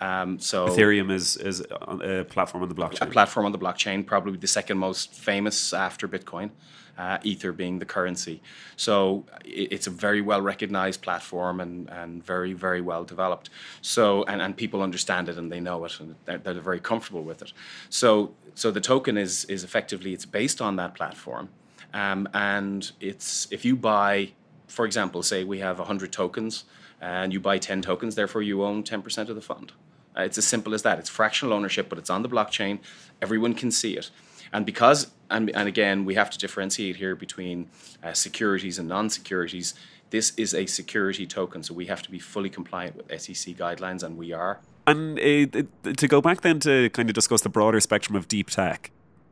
[0.00, 3.02] Um, so Ethereum is is a platform on the blockchain.
[3.02, 6.50] A platform on the blockchain, probably the second most famous after Bitcoin.
[6.96, 8.42] Uh, Ether being the currency.
[8.74, 13.50] So it's a very well recognized platform and, and very, very well developed.
[13.82, 17.22] So, and, and people understand it and they know it and they're, they're very comfortable
[17.22, 17.52] with it.
[17.88, 21.50] So, so the token is, is effectively, it's based on that platform.
[21.92, 24.32] Um, and it's if you buy,
[24.66, 26.64] for example, say we have 100 tokens
[27.00, 29.72] and you buy 10 tokens, therefore you own 10% of the fund.
[30.16, 30.98] Uh, it's as simple as that.
[30.98, 32.80] It's fractional ownership, but it's on the blockchain.
[33.22, 34.10] Everyone can see it.
[34.52, 37.68] And because, and, and again, we have to differentiate here between
[38.02, 39.74] uh, securities and non securities.
[40.10, 44.02] This is a security token, so we have to be fully compliant with SEC guidelines,
[44.02, 44.60] and we are.
[44.86, 48.48] And uh, to go back then to kind of discuss the broader spectrum of deep
[48.48, 48.90] tech,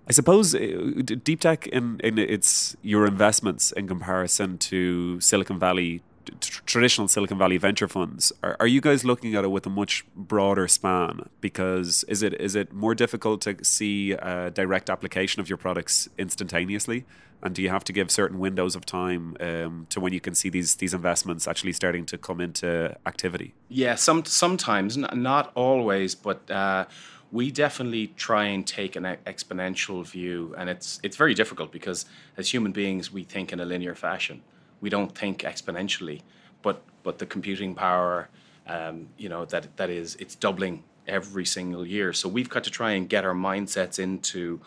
[0.08, 6.02] I suppose uh, deep tech in, in its your investments in comparison to Silicon Valley
[6.40, 8.32] traditional Silicon Valley venture funds.
[8.42, 11.28] Are, are, you guys looking at it with a much broader span?
[11.40, 16.08] Because is it is it more difficult to see a direct application of your products
[16.18, 17.04] instantaneously?
[17.42, 20.34] And do you have to give certain windows of time um, to when you can
[20.34, 23.54] see these these investments actually starting to come into activity?
[23.68, 26.50] Yeah, some sometimes, not always, but.
[26.50, 26.86] Uh,
[27.32, 32.52] we definitely try and take an exponential view, and it's it's very difficult because as
[32.52, 34.42] human beings we think in a linear fashion
[34.80, 36.22] we don't think exponentially,
[36.62, 38.28] but but the computing power,
[38.66, 42.12] um, you know, that that is it's doubling every single year.
[42.12, 44.60] So we've got to try and get our mindsets into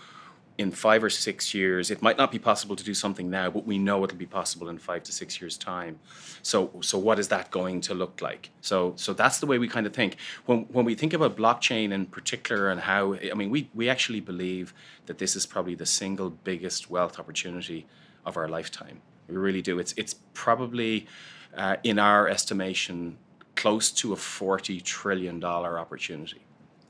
[0.60, 1.90] in five or six years.
[1.90, 4.68] It might not be possible to do something now, but we know it'll be possible
[4.68, 6.00] in five to six years' time.
[6.42, 8.50] So so what is that going to look like?
[8.60, 10.18] So so that's the way we kind of think.
[10.46, 14.20] When when we think about blockchain in particular and how I mean we we actually
[14.20, 14.74] believe
[15.06, 17.88] that this is probably the single biggest wealth opportunity
[18.26, 19.02] of our lifetime.
[19.30, 19.80] We really do.
[19.80, 21.08] It's it's probably,
[21.56, 23.18] uh, in our estimation,
[23.56, 26.42] close to a forty trillion dollar opportunity.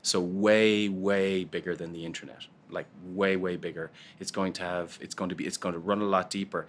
[0.02, 2.46] So way way bigger than the internet.
[2.70, 3.90] Like way way bigger.
[4.18, 4.98] It's going to have.
[5.00, 5.46] It's going to be.
[5.46, 6.66] It's going to run a lot deeper,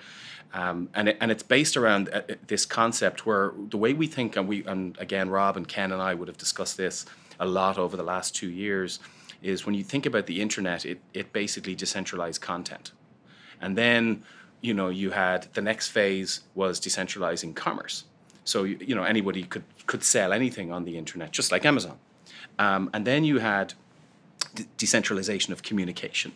[0.54, 4.08] um, and it, and it's based around uh, uh, this concept where the way we
[4.08, 7.06] think, and we and again Rob and Ken and I would have discussed this
[7.40, 9.00] a lot over the last two years,
[9.42, 12.92] is when you think about the internet, it it basically decentralized content,
[13.60, 14.24] and then
[14.62, 18.06] you know, you had the next phase was decentralizing commerce.
[18.44, 21.98] So you know anybody could could sell anything on the internet, just like Amazon.
[22.60, 23.74] Um, and then you had
[24.78, 26.34] decentralization of communication.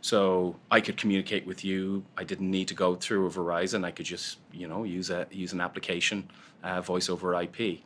[0.00, 2.04] So I could communicate with you.
[2.18, 3.84] I didn't need to go through a Verizon.
[3.84, 6.30] I could just you know use a use an application,
[6.62, 7.80] uh, voice over IP.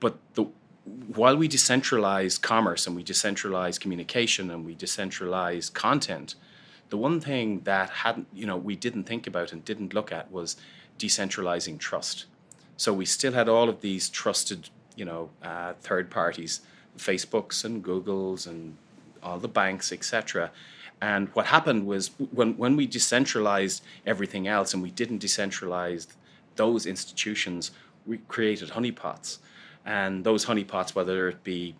[0.00, 0.46] But the
[1.14, 6.34] while we decentralize commerce and we decentralize communication and we decentralize content,
[6.90, 10.30] the one thing that hadn't, you know, we didn't think about and didn't look at
[10.30, 10.56] was
[10.98, 12.26] decentralizing trust.
[12.76, 16.60] So we still had all of these trusted, you know, uh, third parties,
[16.96, 18.76] Facebooks and Googles and
[19.26, 20.50] all the banks, etc.
[21.00, 26.06] And what happened was when, when we decentralized everything else and we didn't decentralize
[26.56, 27.72] those institutions,
[28.06, 29.38] we created honeypots.
[29.84, 31.74] And those honeypots, whether it be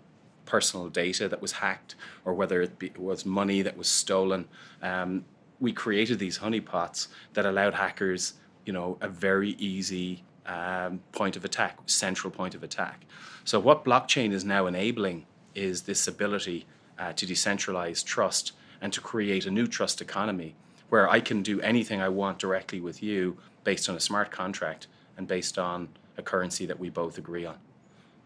[0.45, 4.47] personal data that was hacked or whether it be, was money that was stolen.
[4.83, 5.25] Um,
[5.61, 11.45] we created these honeypots that allowed hackers, you know, a very easy um, point of
[11.45, 13.05] attack, central point of attack.
[13.45, 16.67] So what blockchain is now enabling is this ability
[16.99, 20.55] uh, to decentralize trust and to create a new trust economy
[20.89, 24.87] where I can do anything I want directly with you based on a smart contract
[25.17, 27.57] and based on a currency that we both agree on.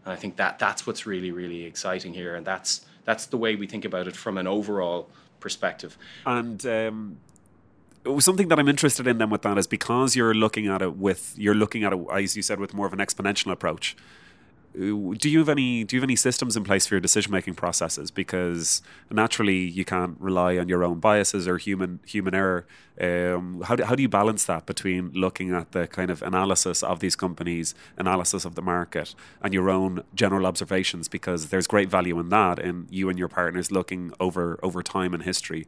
[0.04, 3.56] And I think that that's what's really, really exciting here, and that's that's the way
[3.56, 5.09] we think about it from an overall
[5.40, 5.96] perspective.
[6.24, 7.16] And um,
[8.18, 11.35] something that I'm interested in then with that is because you're looking at it with
[11.37, 13.96] you're looking at it as you said with more of an exponential approach
[14.72, 17.54] do you have any do you have any systems in place for your decision making
[17.54, 18.11] processes?
[18.11, 22.66] Because naturally you can't rely on your own biases or human human error.
[23.00, 26.83] Um, how, do, how do you balance that between looking at the kind of analysis
[26.83, 31.09] of these companies analysis of the market and your own general observations?
[31.09, 35.14] Because there's great value in that and you and your partners looking over over time
[35.14, 35.66] and history.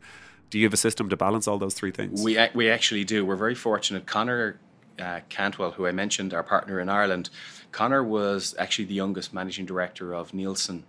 [0.51, 2.23] Do you have a system to balance all those three things?
[2.23, 3.25] We we actually do.
[3.25, 4.07] We're very fortunate.
[4.07, 4.61] Connor
[4.99, 7.31] uh, Cantwell, who I mentioned, our partner in Ireland,
[7.71, 10.85] Connor was actually the youngest managing director of Nielsen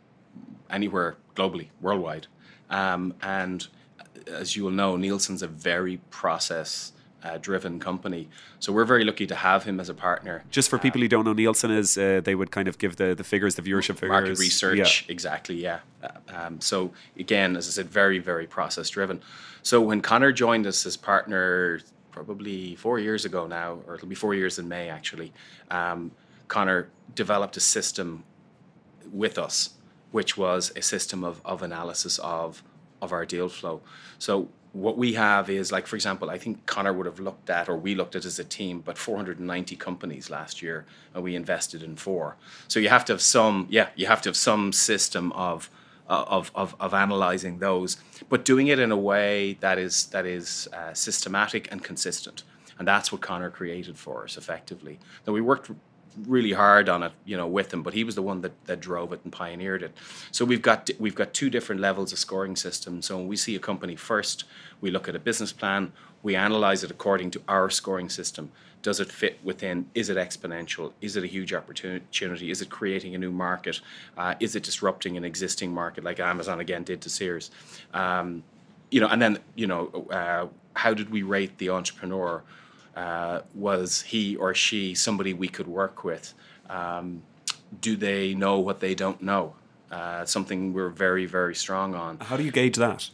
[0.70, 2.28] anywhere globally, worldwide.
[2.70, 3.68] Um, and
[4.28, 8.30] as you will know, Nielsen's a very process uh, driven company.
[8.60, 10.44] So we're very lucky to have him as a partner.
[10.50, 13.16] Just for people who don't know, Nielsen is uh, they would kind of give the,
[13.16, 15.12] the figures, the viewership figures, market research, yeah.
[15.12, 15.80] exactly, yeah.
[16.04, 19.22] Uh, um, so again, as I said, very very process driven.
[19.62, 21.80] So when Connor joined us as partner,
[22.14, 25.34] probably four years ago now, or it'll be four years in May actually.
[25.70, 26.12] Um,
[26.48, 28.24] Connor developed a system
[29.12, 29.72] with us,
[30.12, 32.64] which was a system of, of analysis of
[33.02, 33.82] of our deal flow.
[34.18, 37.70] So what we have is like, for example, I think Connor would have looked at,
[37.70, 41.84] or we looked at as a team, but 490 companies last year, and we invested
[41.84, 42.38] in four.
[42.68, 45.70] So you have to have some, yeah, you have to have some system of
[46.08, 47.98] of, of, of analyzing those,
[48.30, 52.44] but doing it in a way that is that is uh, systematic and consistent.
[52.80, 55.00] And that's what Connor created for us effectively.
[55.26, 55.70] Now we worked
[56.28, 58.80] really hard on it, you know, with him, but he was the one that, that
[58.80, 59.96] drove it and pioneered it.
[60.32, 63.06] So we've got we've got two different levels of scoring systems.
[63.06, 64.46] So when we see a company first,
[64.82, 65.92] we look at a business plan,
[66.24, 68.52] we analyze it according to our scoring system.
[68.82, 69.86] Does it fit within?
[69.94, 70.92] Is it exponential?
[71.02, 72.52] Is it a huge opportunity?
[72.52, 73.80] Is it creating a new market?
[74.18, 77.52] Uh, is it disrupting an existing market like Amazon again did to Sears?
[77.94, 78.44] Um,
[78.90, 82.44] you know, and then you know, uh, how did we rate the entrepreneur?
[82.96, 86.34] Uh, was he or she somebody we could work with?
[86.70, 87.24] Um,
[87.82, 89.56] do they know what they don't know?
[89.92, 92.18] Uh, something we're very, very strong on.
[92.20, 93.10] How do you gauge that?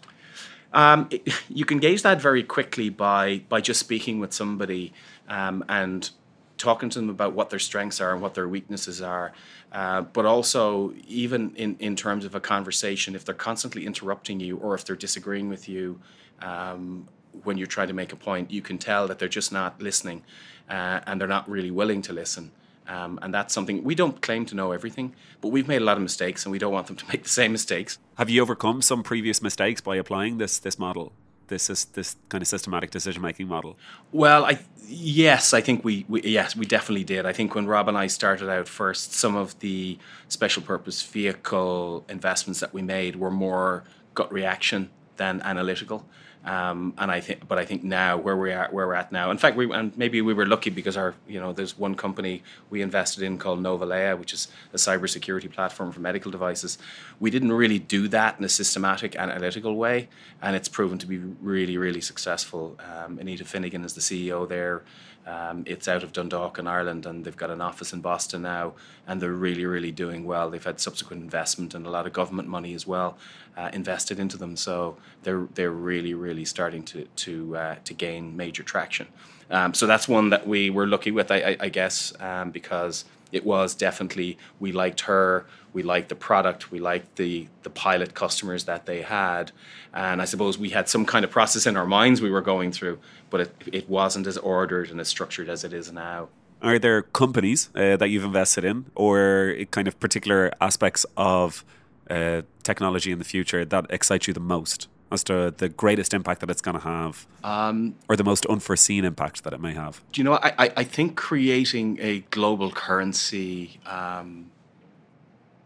[0.73, 4.93] Um, it, you can gauge that very quickly by by just speaking with somebody
[5.27, 6.09] um, and
[6.57, 9.31] talking to them about what their strengths are and what their weaknesses are.
[9.71, 14.57] Uh, but also, even in, in terms of a conversation, if they're constantly interrupting you
[14.57, 15.99] or if they're disagreeing with you
[16.41, 17.07] um,
[17.43, 20.23] when you're trying to make a point, you can tell that they're just not listening
[20.69, 22.51] uh, and they're not really willing to listen.
[22.89, 25.97] Um, and that's something we don't claim to know everything, but we've made a lot
[25.97, 27.99] of mistakes, and we don't want them to make the same mistakes.
[28.15, 31.11] Have you overcome some previous mistakes by applying this this model?
[31.49, 33.77] This is this kind of systematic decision making model.
[34.11, 37.27] Well, I yes, I think we, we yes we definitely did.
[37.27, 42.05] I think when Rob and I started out first, some of the special purpose vehicle
[42.09, 43.83] investments that we made were more
[44.15, 46.05] gut reaction than analytical.
[46.45, 49.29] Um, and I think, but I think now where we are, where we're at now.
[49.29, 52.43] In fact, we and maybe we were lucky because our, you know, there's one company
[52.69, 56.77] we invested in called Nova Leah, which is a cybersecurity platform for medical devices.
[57.19, 60.07] We didn't really do that in a systematic analytical way,
[60.41, 62.79] and it's proven to be really, really successful.
[62.79, 64.83] Um, Anita Finnegan is the CEO there.
[65.29, 68.73] Um, it's out of Dundalk in Ireland, and they've got an office in Boston now,
[69.07, 70.49] and they're really, really doing well.
[70.49, 73.17] They've had subsequent investment and a lot of government money as well
[73.55, 78.35] uh, invested into them, so they're they're really, really starting to to uh, to gain
[78.35, 79.07] major traction.
[79.51, 83.05] Um, so that's one that we were lucky with, I, I, I guess, um, because
[83.31, 88.13] it was definitely we liked her, we liked the product, we liked the the pilot
[88.13, 89.51] customers that they had,
[89.93, 92.71] and I suppose we had some kind of process in our minds we were going
[92.71, 92.99] through,
[93.29, 96.29] but it it wasn't as ordered and as structured as it is now.
[96.61, 101.63] Are there companies uh, that you've invested in, or kind of particular aspects of
[102.09, 104.87] uh, technology in the future that excite you the most?
[105.11, 109.05] As to the greatest impact that it's going to have, um, or the most unforeseen
[109.05, 110.03] impact that it may have?
[110.11, 110.33] Do you know?
[110.33, 114.51] I, I think creating a global currency, um,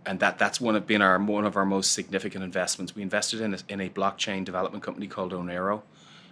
[0.05, 2.95] and that that's one of been our one of our most significant investments.
[2.95, 5.81] We invested in a, in a blockchain development company called Oneiro,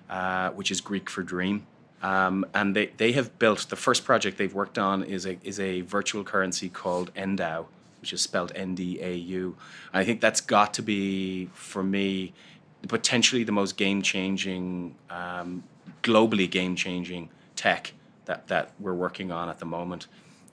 [0.09, 1.67] uh, which is Greek for dream.
[2.01, 5.59] Um, and they, they have built the first project they've worked on is a is
[5.59, 7.65] a virtual currency called NDAU,
[7.99, 9.55] which is spelled N D A U.
[9.93, 12.33] I think that's got to be for me
[12.87, 15.63] potentially the most game changing, um,
[16.03, 17.93] globally game changing tech
[18.25, 20.07] that, that we're working on at the moment.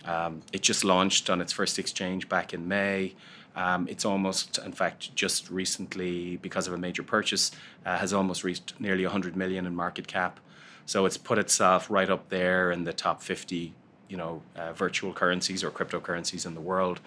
[0.04, 3.14] Um, it just launched on its first exchange back in May.
[3.56, 7.50] Um, it's almost, in fact, just recently, because of a major purchase,
[7.84, 10.38] uh, has almost reached nearly 100 million in market cap.
[10.86, 13.74] So it's put itself right up there in the top 50,
[14.08, 17.00] you know, uh, virtual currencies or cryptocurrencies in the world.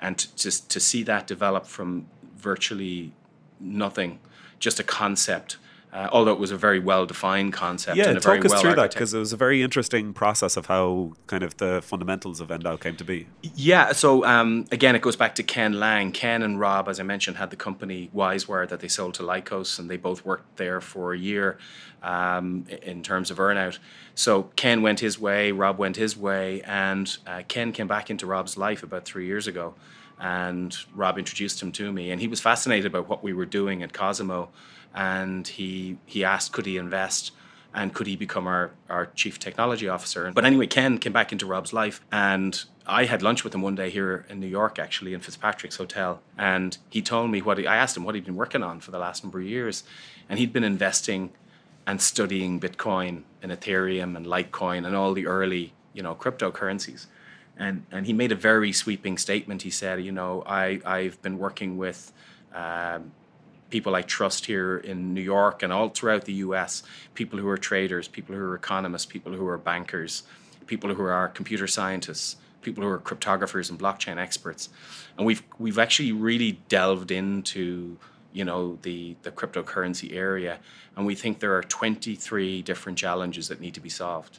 [0.00, 2.06] And to, just to see that develop from
[2.36, 3.12] virtually
[3.60, 4.18] nothing
[4.60, 5.56] just a concept.
[5.92, 7.96] Uh, although it was a very well defined concept.
[7.96, 10.12] Yeah, and a talk very us well through that because it was a very interesting
[10.12, 13.26] process of how kind of the fundamentals of NDAU came to be.
[13.42, 16.12] Yeah, so um, again, it goes back to Ken Lang.
[16.12, 19.80] Ken and Rob, as I mentioned, had the company Wisewire that they sold to Lycos,
[19.80, 21.58] and they both worked there for a year
[22.04, 23.78] um, in terms of earnout.
[24.14, 28.26] So Ken went his way, Rob went his way, and uh, Ken came back into
[28.26, 29.74] Rob's life about three years ago
[30.20, 33.82] and Rob introduced him to me, and he was fascinated about what we were doing
[33.82, 34.50] at Cosimo,
[34.94, 37.32] and he he asked could he invest
[37.72, 40.32] and could he become our, our chief technology officer.
[40.34, 43.76] But anyway, Ken came back into Rob's life, and I had lunch with him one
[43.76, 47.66] day here in New York, actually in Fitzpatrick's Hotel, and he told me what he,
[47.66, 49.84] I asked him what he'd been working on for the last number of years,
[50.28, 51.30] and he'd been investing
[51.86, 57.06] and studying Bitcoin and Ethereum and Litecoin and all the early you know cryptocurrencies
[57.60, 59.62] and and he made a very sweeping statement.
[59.62, 62.12] He said, you know, I I've been working with.
[62.52, 63.12] Um,
[63.70, 66.82] people I trust here in New York and all throughout the US,
[67.14, 70.24] people who are traders, people who are economists, people who are bankers,
[70.66, 74.70] people who are computer scientists, people who are cryptographers and blockchain experts.
[75.16, 77.96] And we've we've actually really delved into
[78.32, 80.58] you know the the cryptocurrency area
[80.96, 84.38] and we think there are 23 different challenges that need to be solved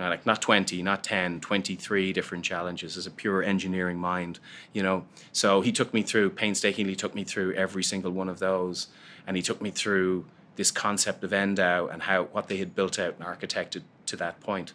[0.00, 2.96] uh, like not 20 not 10 23 different challenges.
[2.96, 4.38] As a pure engineering mind
[4.72, 5.04] you know?
[5.32, 8.88] So he took me through painstakingly took me through every single one of those
[9.26, 10.24] and he took me through
[10.56, 14.40] this concept of NDAU and how what they had built out and architected to that
[14.40, 14.72] point.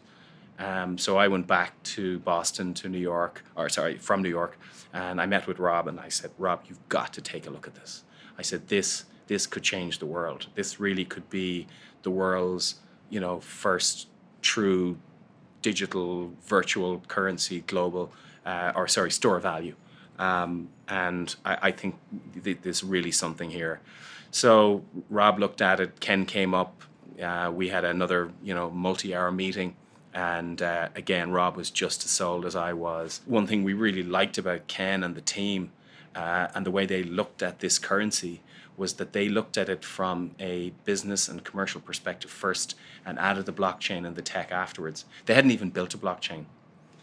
[0.58, 4.58] Um, so I went back to Boston to New York or sorry from New York
[4.94, 7.68] and I met with Rob and I said Rob you've got to take a look
[7.68, 8.04] at this.
[8.38, 10.48] I said this this could change the world.
[10.56, 11.68] This really could be
[12.04, 12.76] the world's
[13.10, 14.08] you know first
[14.42, 14.98] true
[15.70, 16.10] digital
[16.56, 18.06] virtual currency global
[18.46, 19.76] uh, or sorry store value
[20.28, 20.52] um,
[20.88, 21.96] and I, I think
[22.46, 23.76] th- there's really something here
[24.32, 24.84] so
[25.20, 26.72] rob looked at it ken came up
[27.22, 29.76] uh, we had another, you know, multi-hour meeting.
[30.14, 33.22] And uh, again, Rob was just as sold as I was.
[33.26, 35.72] One thing we really liked about Ken and the team
[36.16, 38.42] uh, and the way they looked at this currency
[38.78, 43.46] was that they looked at it from a business and commercial perspective first and added
[43.46, 45.06] the blockchain and the tech afterwards.
[45.26, 46.46] They hadn't even built a blockchain,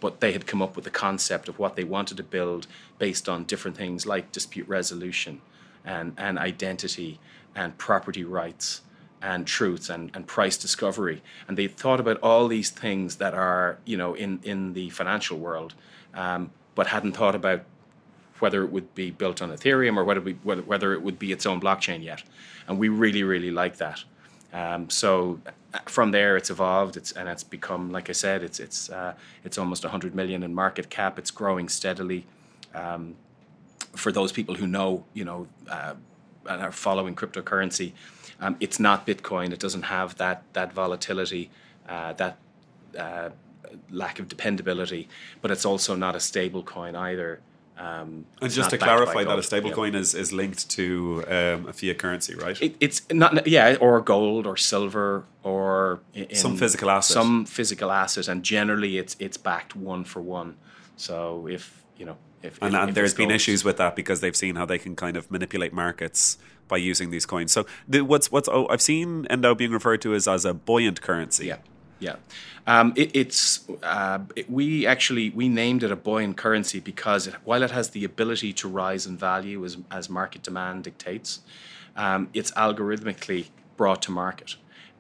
[0.01, 2.67] but they had come up with the concept of what they wanted to build
[2.99, 5.41] based on different things like dispute resolution
[5.85, 7.19] and, and identity
[7.55, 8.83] and property rights
[9.23, 11.23] and truths and, and price discovery.
[11.47, 15.39] And they thought about all these things that are, you know, in, in the financial
[15.39, 15.75] world,
[16.13, 17.63] um, but hadn't thought about
[18.43, 21.47] whether it would be built on Ethereum or whether, we, whether, it would be its
[21.47, 22.25] own blockchain yet.
[22.67, 24.03] And we really, really like that.
[24.53, 25.41] Um, so
[25.73, 26.97] uh, from there, it's evolved.
[26.97, 29.15] It's and it's become, like I said, it's it's uh,
[29.45, 31.19] it's almost 100 million in market cap.
[31.19, 32.27] It's growing steadily.
[32.75, 33.15] Um,
[33.97, 35.95] for those people who know, you know, uh,
[36.47, 37.93] and are following cryptocurrency,
[38.41, 39.53] um, it's not Bitcoin.
[39.53, 41.51] It doesn't have that that volatility,
[41.89, 42.37] uh, that
[42.99, 43.31] uh,
[43.91, 45.09] lack of dependability.
[45.41, 47.41] But it's also not a stable coin either.
[47.83, 49.99] Um, and just to clarify that a stablecoin yeah.
[49.99, 52.61] is, is linked to um, a fiat currency, right?
[52.63, 56.01] It, it's not, yeah, or gold or silver or
[56.33, 57.15] some physical asset.
[57.15, 60.59] Some physical asset, and generally it's it's backed one for one.
[60.97, 63.97] So if you know, if and, if, and if there's been gold, issues with that
[63.97, 67.51] because they've seen how they can kind of manipulate markets by using these coins.
[67.51, 71.03] So the, what's what's oh, I've seen NDAU being referred to as as a buoyant
[71.03, 71.47] currency.
[71.47, 71.57] Yeah.
[72.03, 72.17] Yeah,
[72.67, 77.35] um, it, it's uh, it, we actually we named it a buoyant currency because it,
[77.45, 81.41] while it has the ability to rise in value as as market demand dictates,
[81.95, 83.47] um, it's algorithmically
[83.77, 84.57] brought to market,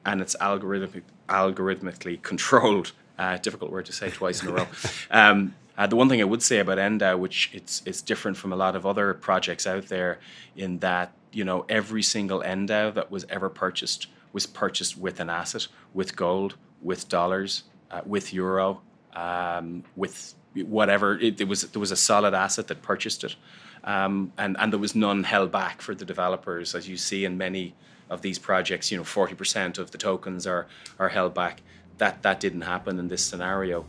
[0.07, 2.93] and it's algorithmic, algorithmically controlled.
[3.19, 4.67] Uh, difficult word to say twice in a row.
[5.11, 8.53] Um, uh, the one thing I would say about NDAU, which it's it's different from
[8.53, 10.21] a lot of other projects out there,
[10.55, 15.29] in that you know every single NDAU that was ever purchased was purchased with an
[15.29, 18.80] asset, with gold, with dollars, uh, with euro,
[19.14, 21.18] um, with whatever.
[21.18, 23.37] It, it, was there was a solid asset that purchased it,
[23.85, 27.39] um, and and there was none held back for the developers, as you see in
[27.39, 27.74] many
[28.11, 28.91] of these projects.
[28.91, 30.66] You know, forty percent of the tokens are
[30.99, 31.62] are held back.
[31.99, 33.87] That that didn't happen in this scenario.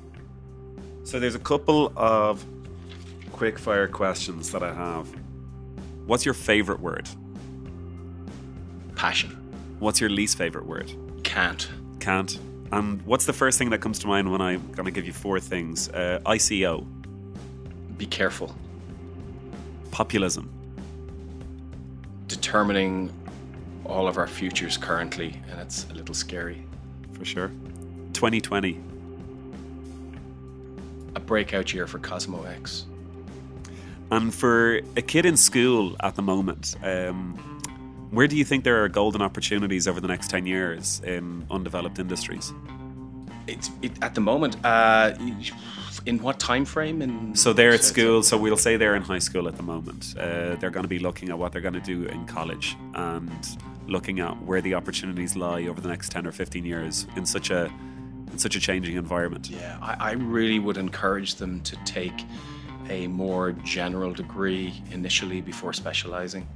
[1.04, 2.46] So there's a couple of
[3.34, 5.08] quick fire questions that I have.
[6.06, 7.10] What's your favorite word?
[8.96, 9.32] Passion.
[9.80, 10.94] What's your least favorite word?
[11.24, 11.70] Can't.
[12.00, 12.40] Can't.
[12.74, 15.14] And what's the first thing that comes to mind when I'm going to give you
[15.14, 15.90] four things?
[15.90, 16.88] Uh, ICO.
[18.00, 18.56] Be careful.
[19.92, 20.50] Populism.
[22.28, 23.14] Determining
[23.86, 26.66] all of our futures currently, and it's a little scary.
[27.12, 27.52] For sure.
[28.14, 28.82] 2020.
[31.16, 32.88] A breakout year for Cosimo X.
[34.10, 37.53] And for a kid in school at the moment, um,
[38.14, 41.98] where do you think there are golden opportunities over the next 10 years in undeveloped
[41.98, 42.54] industries?
[43.48, 44.56] It's it, at the moment.
[44.64, 45.16] Uh,
[46.06, 47.02] in what time frame?
[47.02, 48.22] In so they're at school.
[48.24, 50.16] So we'll say they're in high school at the moment.
[50.18, 53.58] Uh, they're going to be looking at what they're going to do in college and
[53.88, 57.50] looking at where the opportunities lie over the next ten or fifteen years in such
[57.50, 57.66] a
[58.32, 59.50] in such a changing environment.
[59.50, 62.26] Yeah, I, I really would encourage them to take
[62.90, 66.48] a more general degree initially before specializing.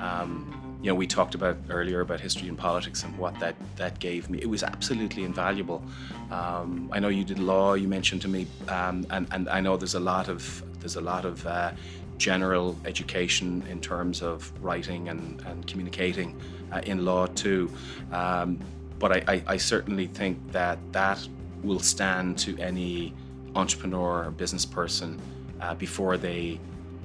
[0.00, 3.98] Um, you know, we talked about earlier about history and politics and what that, that
[3.98, 4.38] gave me.
[4.40, 5.82] It was absolutely invaluable.
[6.30, 7.74] Um, I know you did law.
[7.74, 11.00] You mentioned to me, um, and and I know there's a lot of there's a
[11.00, 11.72] lot of uh,
[12.18, 17.68] general education in terms of writing and and communicating uh, in law too.
[18.12, 18.60] Um,
[19.00, 21.18] but I, I, I certainly think that that
[21.64, 23.12] will stand to any
[23.56, 25.20] entrepreneur or business person
[25.60, 26.60] uh, before they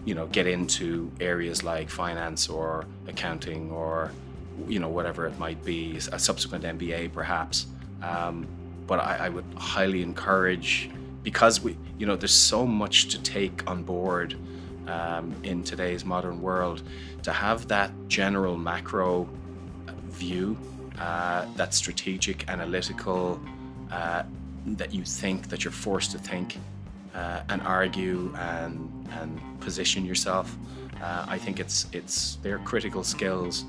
[0.05, 4.11] you know get into areas like finance or accounting or
[4.67, 7.67] you know whatever it might be a subsequent MBA perhaps.
[8.01, 8.47] Um,
[8.87, 10.89] but I, I, would highly encourage
[11.23, 14.35] because we you know there's so much to take on board
[14.87, 16.81] um, in today's modern world
[17.23, 19.29] to have that general macro
[20.09, 20.57] view
[20.99, 23.39] uh, that strategic analytical
[23.91, 24.23] uh,
[24.65, 26.57] that you think that you're forced to think
[27.15, 30.55] uh, and argue and and position yourself.
[31.01, 33.65] Uh, I think it's it's they're critical skills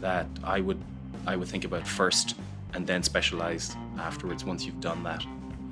[0.00, 0.80] that I would
[1.26, 2.36] I would think about first
[2.74, 5.24] and then specialize afterwards once you've done that.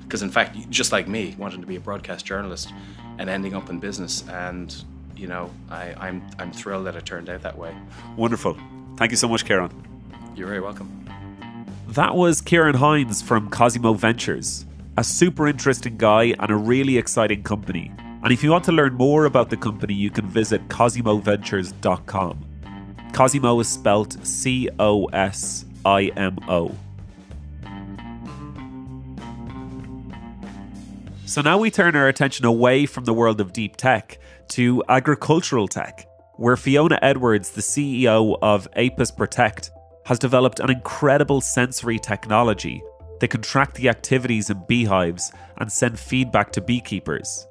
[0.03, 2.71] Because in fact, just like me, wanting to be a broadcast journalist
[3.17, 4.83] and ending up in business, and
[5.15, 7.75] you know, I, I'm I'm thrilled that it turned out that way.
[8.17, 8.57] Wonderful.
[8.97, 9.71] Thank you so much, Kieran.
[10.35, 10.89] You're very welcome.
[11.89, 14.65] That was Kieran Hinds from Cosimo Ventures
[14.97, 17.91] a super interesting guy and a really exciting company.
[18.23, 22.45] And if you want to learn more about the company, you can visit CosimoVentures.com.
[23.13, 26.71] Cosimo is spelled C O S I M O.
[31.25, 34.19] So now we turn our attention away from the world of deep tech
[34.49, 39.71] to agricultural tech, where Fiona Edwards, the CEO of Apis Protect,
[40.05, 42.81] has developed an incredible sensory technology
[43.19, 47.47] that can track the activities in beehives and send feedback to beekeepers.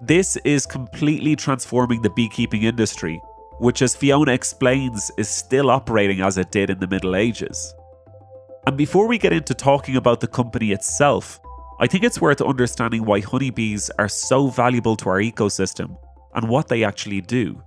[0.00, 3.20] This is completely transforming the beekeeping industry,
[3.58, 7.74] which, as Fiona explains, is still operating as it did in the Middle Ages.
[8.66, 11.40] And before we get into talking about the company itself,
[11.80, 15.96] I think it's worth understanding why honeybees are so valuable to our ecosystem
[16.34, 17.62] and what they actually do.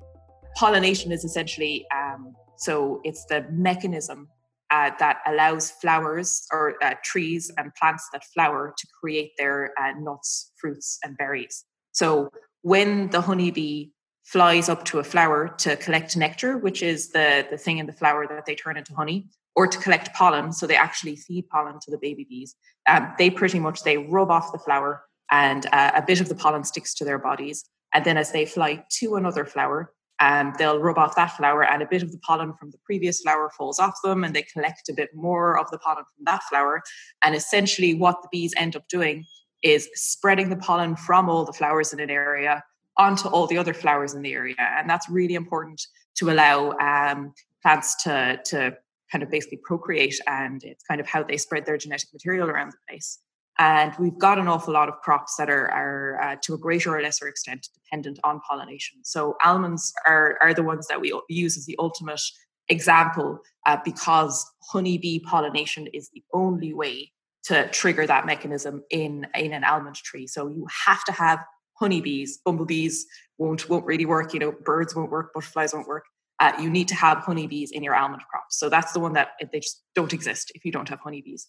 [0.57, 4.29] Pollination is essentially um, so it's the mechanism
[4.71, 9.91] uh, that allows flowers or uh, trees and plants that flower to create their uh,
[9.99, 11.65] nuts, fruits, and berries.
[11.91, 12.29] So
[12.61, 13.89] when the honeybee
[14.23, 17.93] flies up to a flower to collect nectar, which is the, the thing in the
[17.93, 21.77] flower that they turn into honey, or to collect pollen, so they actually feed pollen
[21.81, 22.55] to the baby bees.
[22.87, 26.35] Um, they pretty much they rub off the flower, and uh, a bit of the
[26.35, 27.65] pollen sticks to their bodies.
[27.93, 29.91] And then as they fly to another flower,
[30.21, 33.21] um, they'll rub off that flower, and a bit of the pollen from the previous
[33.21, 36.43] flower falls off them, and they collect a bit more of the pollen from that
[36.43, 36.81] flower.
[37.23, 39.25] And essentially, what the bees end up doing
[39.63, 42.63] is spreading the pollen from all the flowers in an area
[42.97, 45.81] onto all the other flowers in the area, and that's really important
[46.15, 48.77] to allow um, plants to to
[49.11, 52.71] kind of basically procreate, and it's kind of how they spread their genetic material around
[52.71, 53.19] the place.
[53.61, 56.97] And we've got an awful lot of crops that are, are uh, to a greater
[56.97, 58.97] or lesser extent dependent on pollination.
[59.03, 62.21] So almonds are, are the ones that we use as the ultimate
[62.69, 63.37] example
[63.67, 67.11] uh, because honeybee pollination is the only way
[67.43, 70.25] to trigger that mechanism in, in an almond tree.
[70.25, 71.37] So you have to have
[71.79, 72.39] honeybees.
[72.43, 73.05] Bumblebees
[73.37, 74.33] won't won't really work.
[74.33, 76.05] You know, birds won't work, butterflies won't work.
[76.39, 78.57] Uh, you need to have honeybees in your almond crops.
[78.57, 81.47] So that's the one that they just don't exist if you don't have honeybees.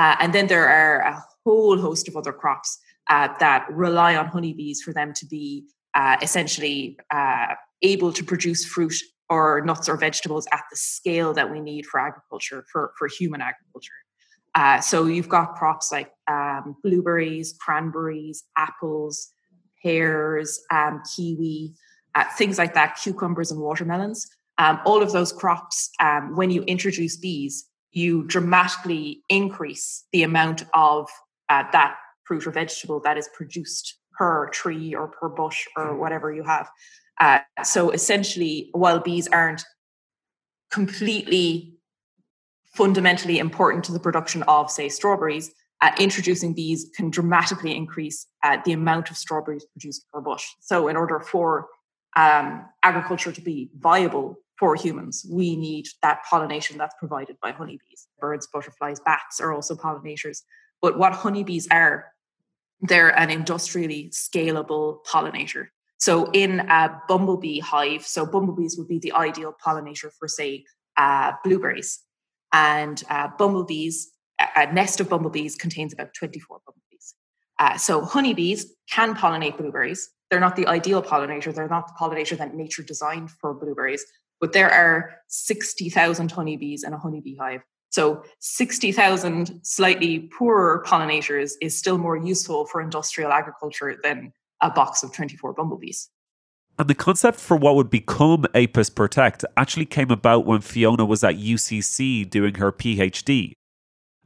[0.00, 2.78] Uh, and then there are a whole host of other crops
[3.10, 7.48] uh, that rely on honeybees for them to be uh, essentially uh,
[7.82, 8.94] able to produce fruit
[9.28, 13.42] or nuts or vegetables at the scale that we need for agriculture, for, for human
[13.42, 13.92] agriculture.
[14.54, 19.32] Uh, so you've got crops like um, blueberries, cranberries, apples,
[19.82, 21.74] pears, um, kiwi,
[22.14, 24.26] uh, things like that, cucumbers and watermelons.
[24.56, 30.64] Um, all of those crops, um, when you introduce bees, you dramatically increase the amount
[30.74, 31.08] of
[31.48, 35.98] uh, that fruit or vegetable that is produced per tree or per bush or mm.
[35.98, 36.68] whatever you have.
[37.20, 39.64] Uh, so essentially, while bees aren't
[40.70, 41.74] completely
[42.74, 48.58] fundamentally important to the production of, say, strawberries, uh, introducing bees can dramatically increase uh,
[48.64, 50.44] the amount of strawberries produced per bush.
[50.60, 51.66] So, in order for
[52.16, 58.08] um, agriculture to be viable for humans, we need that pollination that's provided by honeybees.
[58.20, 60.42] Birds, butterflies, bats are also pollinators.
[60.82, 62.12] But what honeybees are,
[62.82, 65.68] they're an industrially scalable pollinator.
[65.96, 70.66] So in a bumblebee hive, so bumblebees would be the ideal pollinator for, say,
[70.98, 72.00] uh, blueberries.
[72.52, 74.10] And uh, bumblebees,
[74.56, 77.14] a nest of bumblebees contains about 24 bumblebees.
[77.58, 80.10] Uh, so honeybees can pollinate blueberries.
[80.30, 81.54] They're not the ideal pollinator.
[81.54, 84.04] They're not the pollinator that nature designed for blueberries.
[84.40, 87.62] But there are 60,000 honeybees in a honeybee hive.
[87.90, 94.32] So 60,000 slightly poorer pollinators is still more useful for industrial agriculture than
[94.62, 96.08] a box of 24 bumblebees.
[96.78, 101.24] And the concept for what would become Apis Protect actually came about when Fiona was
[101.24, 103.52] at UCC doing her PhD.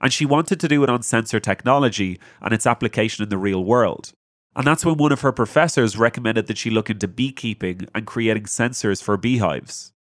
[0.01, 3.65] And she wanted to do it on sensor technology and its application in the real
[3.65, 4.13] world.
[4.55, 8.45] And that's when one of her professors recommended that she look into beekeeping and creating
[8.45, 9.94] sensors for beehives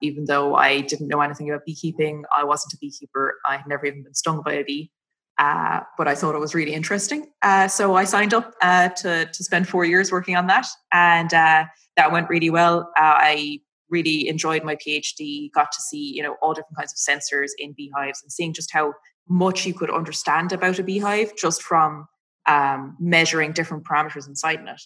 [0.00, 3.36] even though I didn't know anything about beekeeping, I wasn't a beekeeper.
[3.46, 4.90] I had never even been stung by a bee.
[5.38, 7.26] Uh, but I thought it was really interesting.
[7.40, 10.66] Uh, so I signed up uh, to, to spend four years working on that.
[10.92, 11.64] And uh,
[11.96, 12.92] that went really well.
[12.98, 16.98] Uh, I really enjoyed my PhD, got to see, you know, all different kinds of
[16.98, 18.92] sensors in beehives and seeing just how
[19.28, 22.06] much you could understand about a beehive just from
[22.46, 24.80] um, measuring different parameters inside it.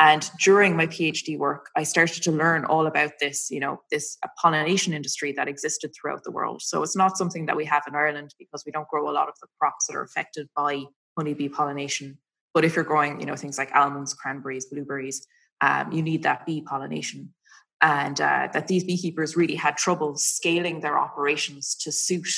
[0.00, 4.16] And during my PhD work, I started to learn all about this, you know, this
[4.40, 6.62] pollination industry that existed throughout the world.
[6.62, 9.28] So it's not something that we have in Ireland because we don't grow a lot
[9.28, 10.84] of the crops that are affected by
[11.18, 12.16] honeybee pollination.
[12.54, 15.26] But if you're growing, you know, things like almonds, cranberries, blueberries,
[15.60, 17.34] um, you need that bee pollination.
[17.82, 22.28] And uh, that these beekeepers really had trouble scaling their operations to suit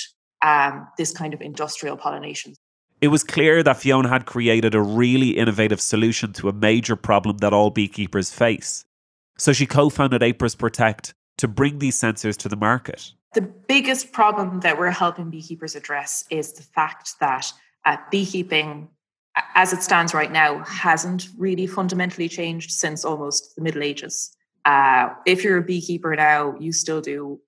[0.43, 2.55] um, this kind of industrial pollination.
[3.03, 7.39] It was clear that Fiona had created a really innovative solution to a major problem
[7.39, 8.85] that all beekeepers face.
[9.37, 13.13] So she co founded Apis Protect to bring these sensors to the market.
[13.35, 17.53] The biggest problem that we're helping beekeepers address is the fact that
[17.85, 18.89] uh, beekeeping
[19.55, 24.37] as it stands right now, hasn't really fundamentally changed since almost the Middle Ages.
[24.65, 27.41] Uh, if you're a beekeeper now, you still do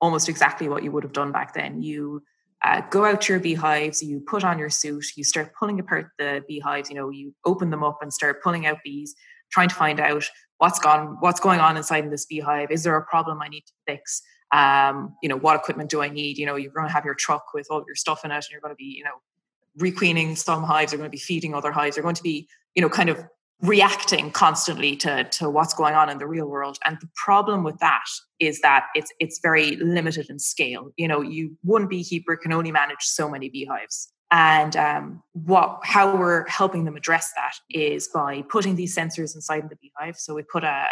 [0.00, 1.82] almost exactly what you would have done back then.
[1.82, 2.22] You
[2.64, 6.10] uh, go out to your beehives, you put on your suit, you start pulling apart
[6.18, 6.90] the beehives.
[6.90, 9.14] You know, you open them up and start pulling out bees,
[9.52, 10.28] trying to find out
[10.58, 12.70] what's gone, what's going on inside in this beehive.
[12.70, 14.22] Is there a problem I need to fix?
[14.52, 16.38] Um, you know, what equipment do I need?
[16.38, 18.46] You know, you're going to have your truck with all your stuff in it, and
[18.50, 19.20] you're going to be, you know,
[19.76, 20.92] requeening some hives.
[20.92, 21.96] You're going to be feeding other hives.
[21.96, 23.22] You're going to be, you know, kind of
[23.60, 26.78] reacting constantly to, to what's going on in the real world.
[26.84, 28.04] And the problem with that
[28.38, 30.90] is that it's it's very limited in scale.
[30.96, 34.12] You know, you one beekeeper can only manage so many beehives.
[34.30, 39.68] And um, what how we're helping them address that is by putting these sensors inside
[39.70, 40.16] the beehive.
[40.16, 40.88] So we put a, a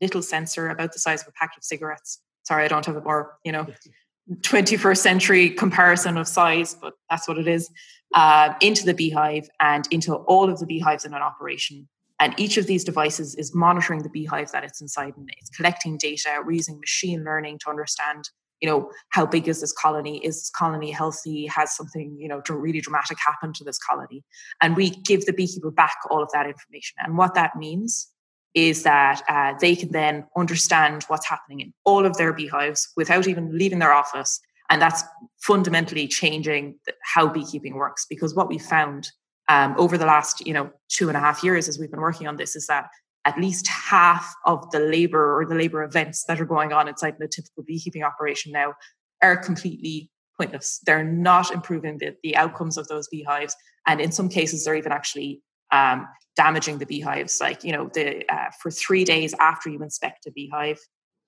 [0.00, 2.20] little sensor about the size of a packet of cigarettes.
[2.42, 3.66] Sorry, I don't have a more, you know,
[4.40, 7.70] 21st century comparison of size, but that's what it is,
[8.14, 11.88] uh, into the beehive and into all of the beehives in an operation.
[12.20, 15.98] And each of these devices is monitoring the beehive that it's inside and it's collecting
[15.98, 16.40] data.
[16.44, 20.24] We're using machine learning to understand, you know, how big is this colony?
[20.24, 21.46] Is this colony healthy?
[21.46, 24.22] Has something, you know, really dramatic happened to this colony?
[24.60, 26.96] And we give the beekeeper back all of that information.
[27.00, 28.12] And what that means
[28.54, 33.26] is that uh, they can then understand what's happening in all of their beehives without
[33.26, 34.40] even leaving their office.
[34.70, 35.02] And that's
[35.40, 38.06] fundamentally changing how beekeeping works.
[38.08, 39.08] Because what we found
[39.48, 42.26] um, over the last, you know, two and a half years as we've been working
[42.26, 42.88] on this is that
[43.24, 47.16] at least half of the labor or the labor events that are going on inside
[47.18, 48.74] the typical beekeeping operation now
[49.22, 50.80] are completely pointless.
[50.84, 53.54] They're not improving the, the outcomes of those beehives.
[53.86, 55.42] And in some cases, they're even actually
[55.72, 56.06] um,
[56.36, 57.38] damaging the beehives.
[57.40, 60.78] Like, you know, the uh, for three days after you inspect a beehive,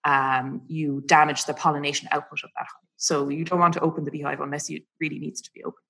[0.04, 2.88] um, you damage the pollination output of that hive.
[2.96, 5.80] So you don't want to open the beehive unless it really needs to be opened.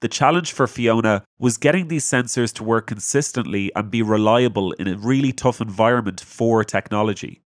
[0.00, 4.88] The challenge for Fiona was getting these sensors to work consistently and be reliable in
[4.88, 7.42] a really tough environment for technology.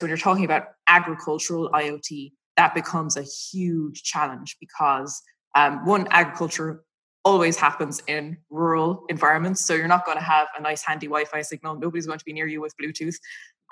[0.00, 5.22] When you're talking about agricultural IoT, that becomes a huge challenge because
[5.54, 6.84] um, one, agriculture
[7.26, 9.66] always happens in rural environments.
[9.66, 11.74] So you're not going to have a nice handy Wi-Fi signal.
[11.74, 13.16] Nobody's going to be near you with Bluetooth.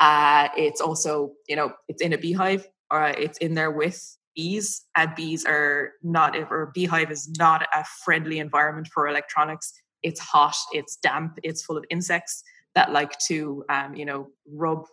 [0.01, 4.85] Uh, it's also, you know, it's in a beehive or it's in there with bees.
[4.97, 9.73] And bees are not, or beehive is not a friendly environment for electronics.
[10.03, 12.43] It's hot, it's damp, it's full of insects
[12.75, 14.85] that like to, um, you know, rub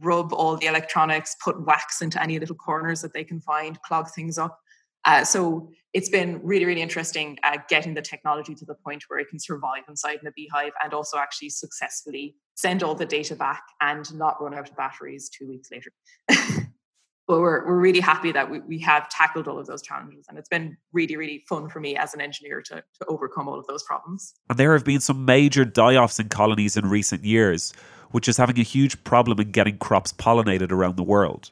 [0.00, 4.08] rub all the electronics, put wax into any little corners that they can find, clog
[4.10, 4.58] things up.
[5.04, 9.18] Uh, so it's been really, really interesting uh, getting the technology to the point where
[9.18, 13.34] it can survive inside in a beehive and also actually successfully send all the data
[13.34, 15.90] back and not run out of batteries two weeks later.
[17.26, 20.26] but we're, we're really happy that we, we have tackled all of those challenges.
[20.28, 23.58] And it's been really, really fun for me as an engineer to, to overcome all
[23.58, 24.34] of those problems.
[24.48, 27.72] And there have been some major die offs in colonies in recent years,
[28.10, 31.50] which is having a huge problem in getting crops pollinated around the world.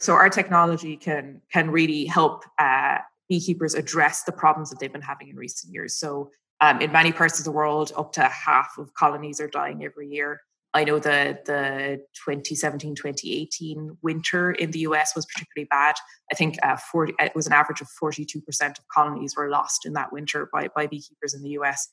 [0.00, 2.98] So our technology can can really help uh,
[3.28, 5.94] beekeepers address the problems that they've been having in recent years.
[5.94, 6.30] So
[6.60, 10.08] um, in many parts of the world, up to half of colonies are dying every
[10.08, 10.40] year.
[10.72, 15.96] I know the the 2017-2018 winter in the US was particularly bad.
[16.32, 18.42] I think uh, 40, it was an average of 42%
[18.78, 21.88] of colonies were lost in that winter by, by beekeepers in the US.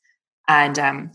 [0.46, 1.12] And um,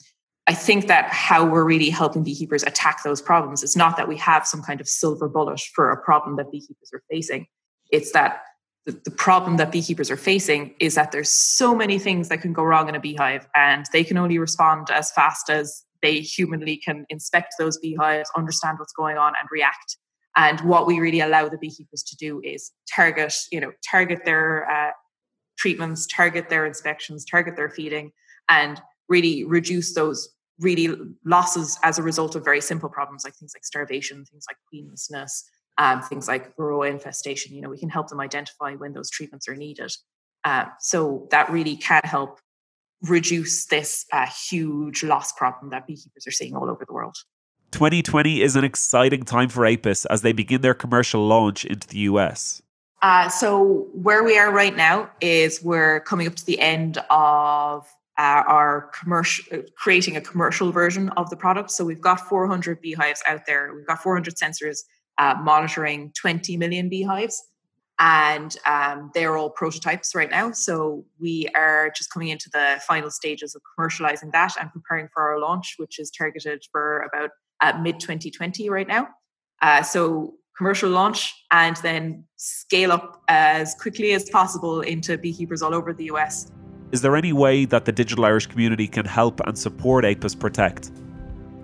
[0.47, 4.17] I think that how we're really helping beekeepers attack those problems is not that we
[4.17, 7.47] have some kind of silver bullet for a problem that beekeepers are facing.
[7.91, 8.41] It's that
[8.85, 12.63] the, problem that beekeepers are facing is that there's so many things that can go
[12.63, 17.05] wrong in a beehive and they can only respond as fast as they humanly can
[17.09, 19.97] inspect those beehives, understand what's going on and react.
[20.35, 24.69] And what we really allow the beekeepers to do is target, you know, target their
[24.69, 24.91] uh,
[25.57, 28.11] treatments, target their inspections, target their feeding,
[28.49, 30.29] and really reduce those
[30.59, 30.95] really
[31.25, 35.43] losses as a result of very simple problems like things like starvation, things like queenlessness,
[35.77, 37.55] um, things like varroa infestation.
[37.55, 39.91] You know, we can help them identify when those treatments are needed.
[40.43, 42.39] Uh, so that really can help
[43.01, 47.15] reduce this uh, huge loss problem that beekeepers are seeing all over the world.
[47.71, 51.99] 2020 is an exciting time for Apis as they begin their commercial launch into the
[51.99, 52.61] US.
[53.01, 57.85] Uh, so where we are right now is we're coming up to the end of
[58.17, 61.71] uh, are commercial uh, creating a commercial version of the product.
[61.71, 63.73] So we've got 400 beehives out there.
[63.75, 64.81] We've got 400 sensors
[65.17, 67.41] uh, monitoring 20 million beehives,
[67.99, 70.51] and um, they're all prototypes right now.
[70.51, 75.23] So we are just coming into the final stages of commercializing that and preparing for
[75.23, 79.07] our launch, which is targeted for about uh, mid 2020 right now.
[79.61, 85.73] Uh, so commercial launch and then scale up as quickly as possible into beekeepers all
[85.73, 86.51] over the US
[86.93, 90.91] is there any way that the Digital Irish community can help and support APIS Protect?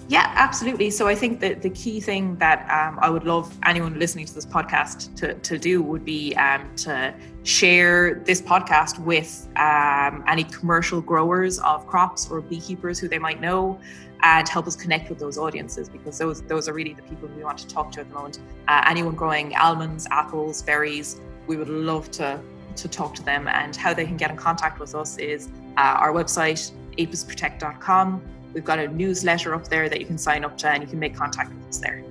[0.08, 0.90] Yeah, absolutely.
[0.90, 4.34] So I think that the key thing that um, I would love anyone listening to
[4.34, 7.14] this podcast to, to do would be um, to
[7.44, 13.40] share this podcast with um, any commercial growers of crops or beekeepers who they might
[13.40, 13.80] know
[14.24, 17.44] and help us connect with those audiences because those those are really the people we
[17.44, 18.40] want to talk to at the moment.
[18.68, 22.42] Uh, anyone growing almonds, apples, berries, we would love to
[22.82, 25.98] to talk to them and how they can get in contact with us is uh,
[26.00, 28.22] our website apisprotect.com
[28.54, 31.00] We've got a newsletter up there that you can sign up to and you can
[31.00, 32.04] make contact with us there.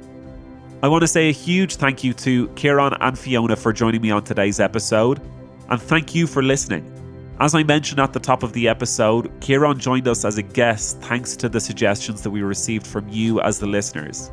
[0.82, 4.12] I want to say a huge thank you to Kieran and Fiona for joining me
[4.12, 5.20] on today's episode,
[5.68, 6.94] and thank you for listening.
[7.40, 11.00] As I mentioned at the top of the episode, Kieran joined us as a guest
[11.00, 14.30] thanks to the suggestions that we received from you as the listeners.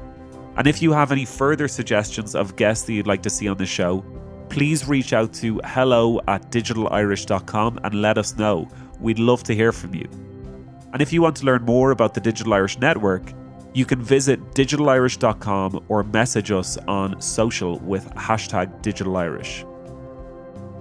[0.57, 3.57] And if you have any further suggestions of guests that you'd like to see on
[3.57, 4.05] the show,
[4.49, 8.67] please reach out to hello at digitalirish.com and let us know.
[8.99, 10.07] We'd love to hear from you.
[10.93, 13.33] And if you want to learn more about the Digital Irish Network,
[13.73, 19.69] you can visit digitalirish.com or message us on social with hashtag digitalirish.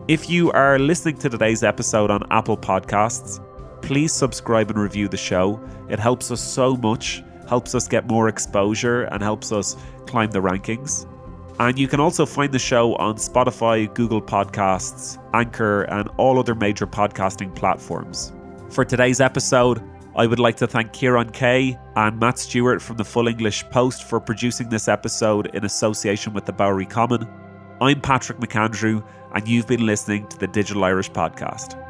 [0.06, 3.44] If you are listening to today's episode on Apple Podcasts,
[3.82, 5.60] please subscribe and review the show.
[5.88, 10.40] It helps us so much, helps us get more exposure, and helps us climb the
[10.40, 11.06] rankings.
[11.60, 16.54] And you can also find the show on Spotify, Google Podcasts, Anchor, and all other
[16.54, 18.32] major podcasting platforms.
[18.70, 19.80] For today's episode,
[20.16, 24.04] I would like to thank Kieran Kay and Matt Stewart from the Full English Post
[24.04, 27.28] for producing this episode in association with the Bowery Common.
[27.80, 31.80] I'm Patrick McAndrew, and you've been listening to the Digital Irish Podcast.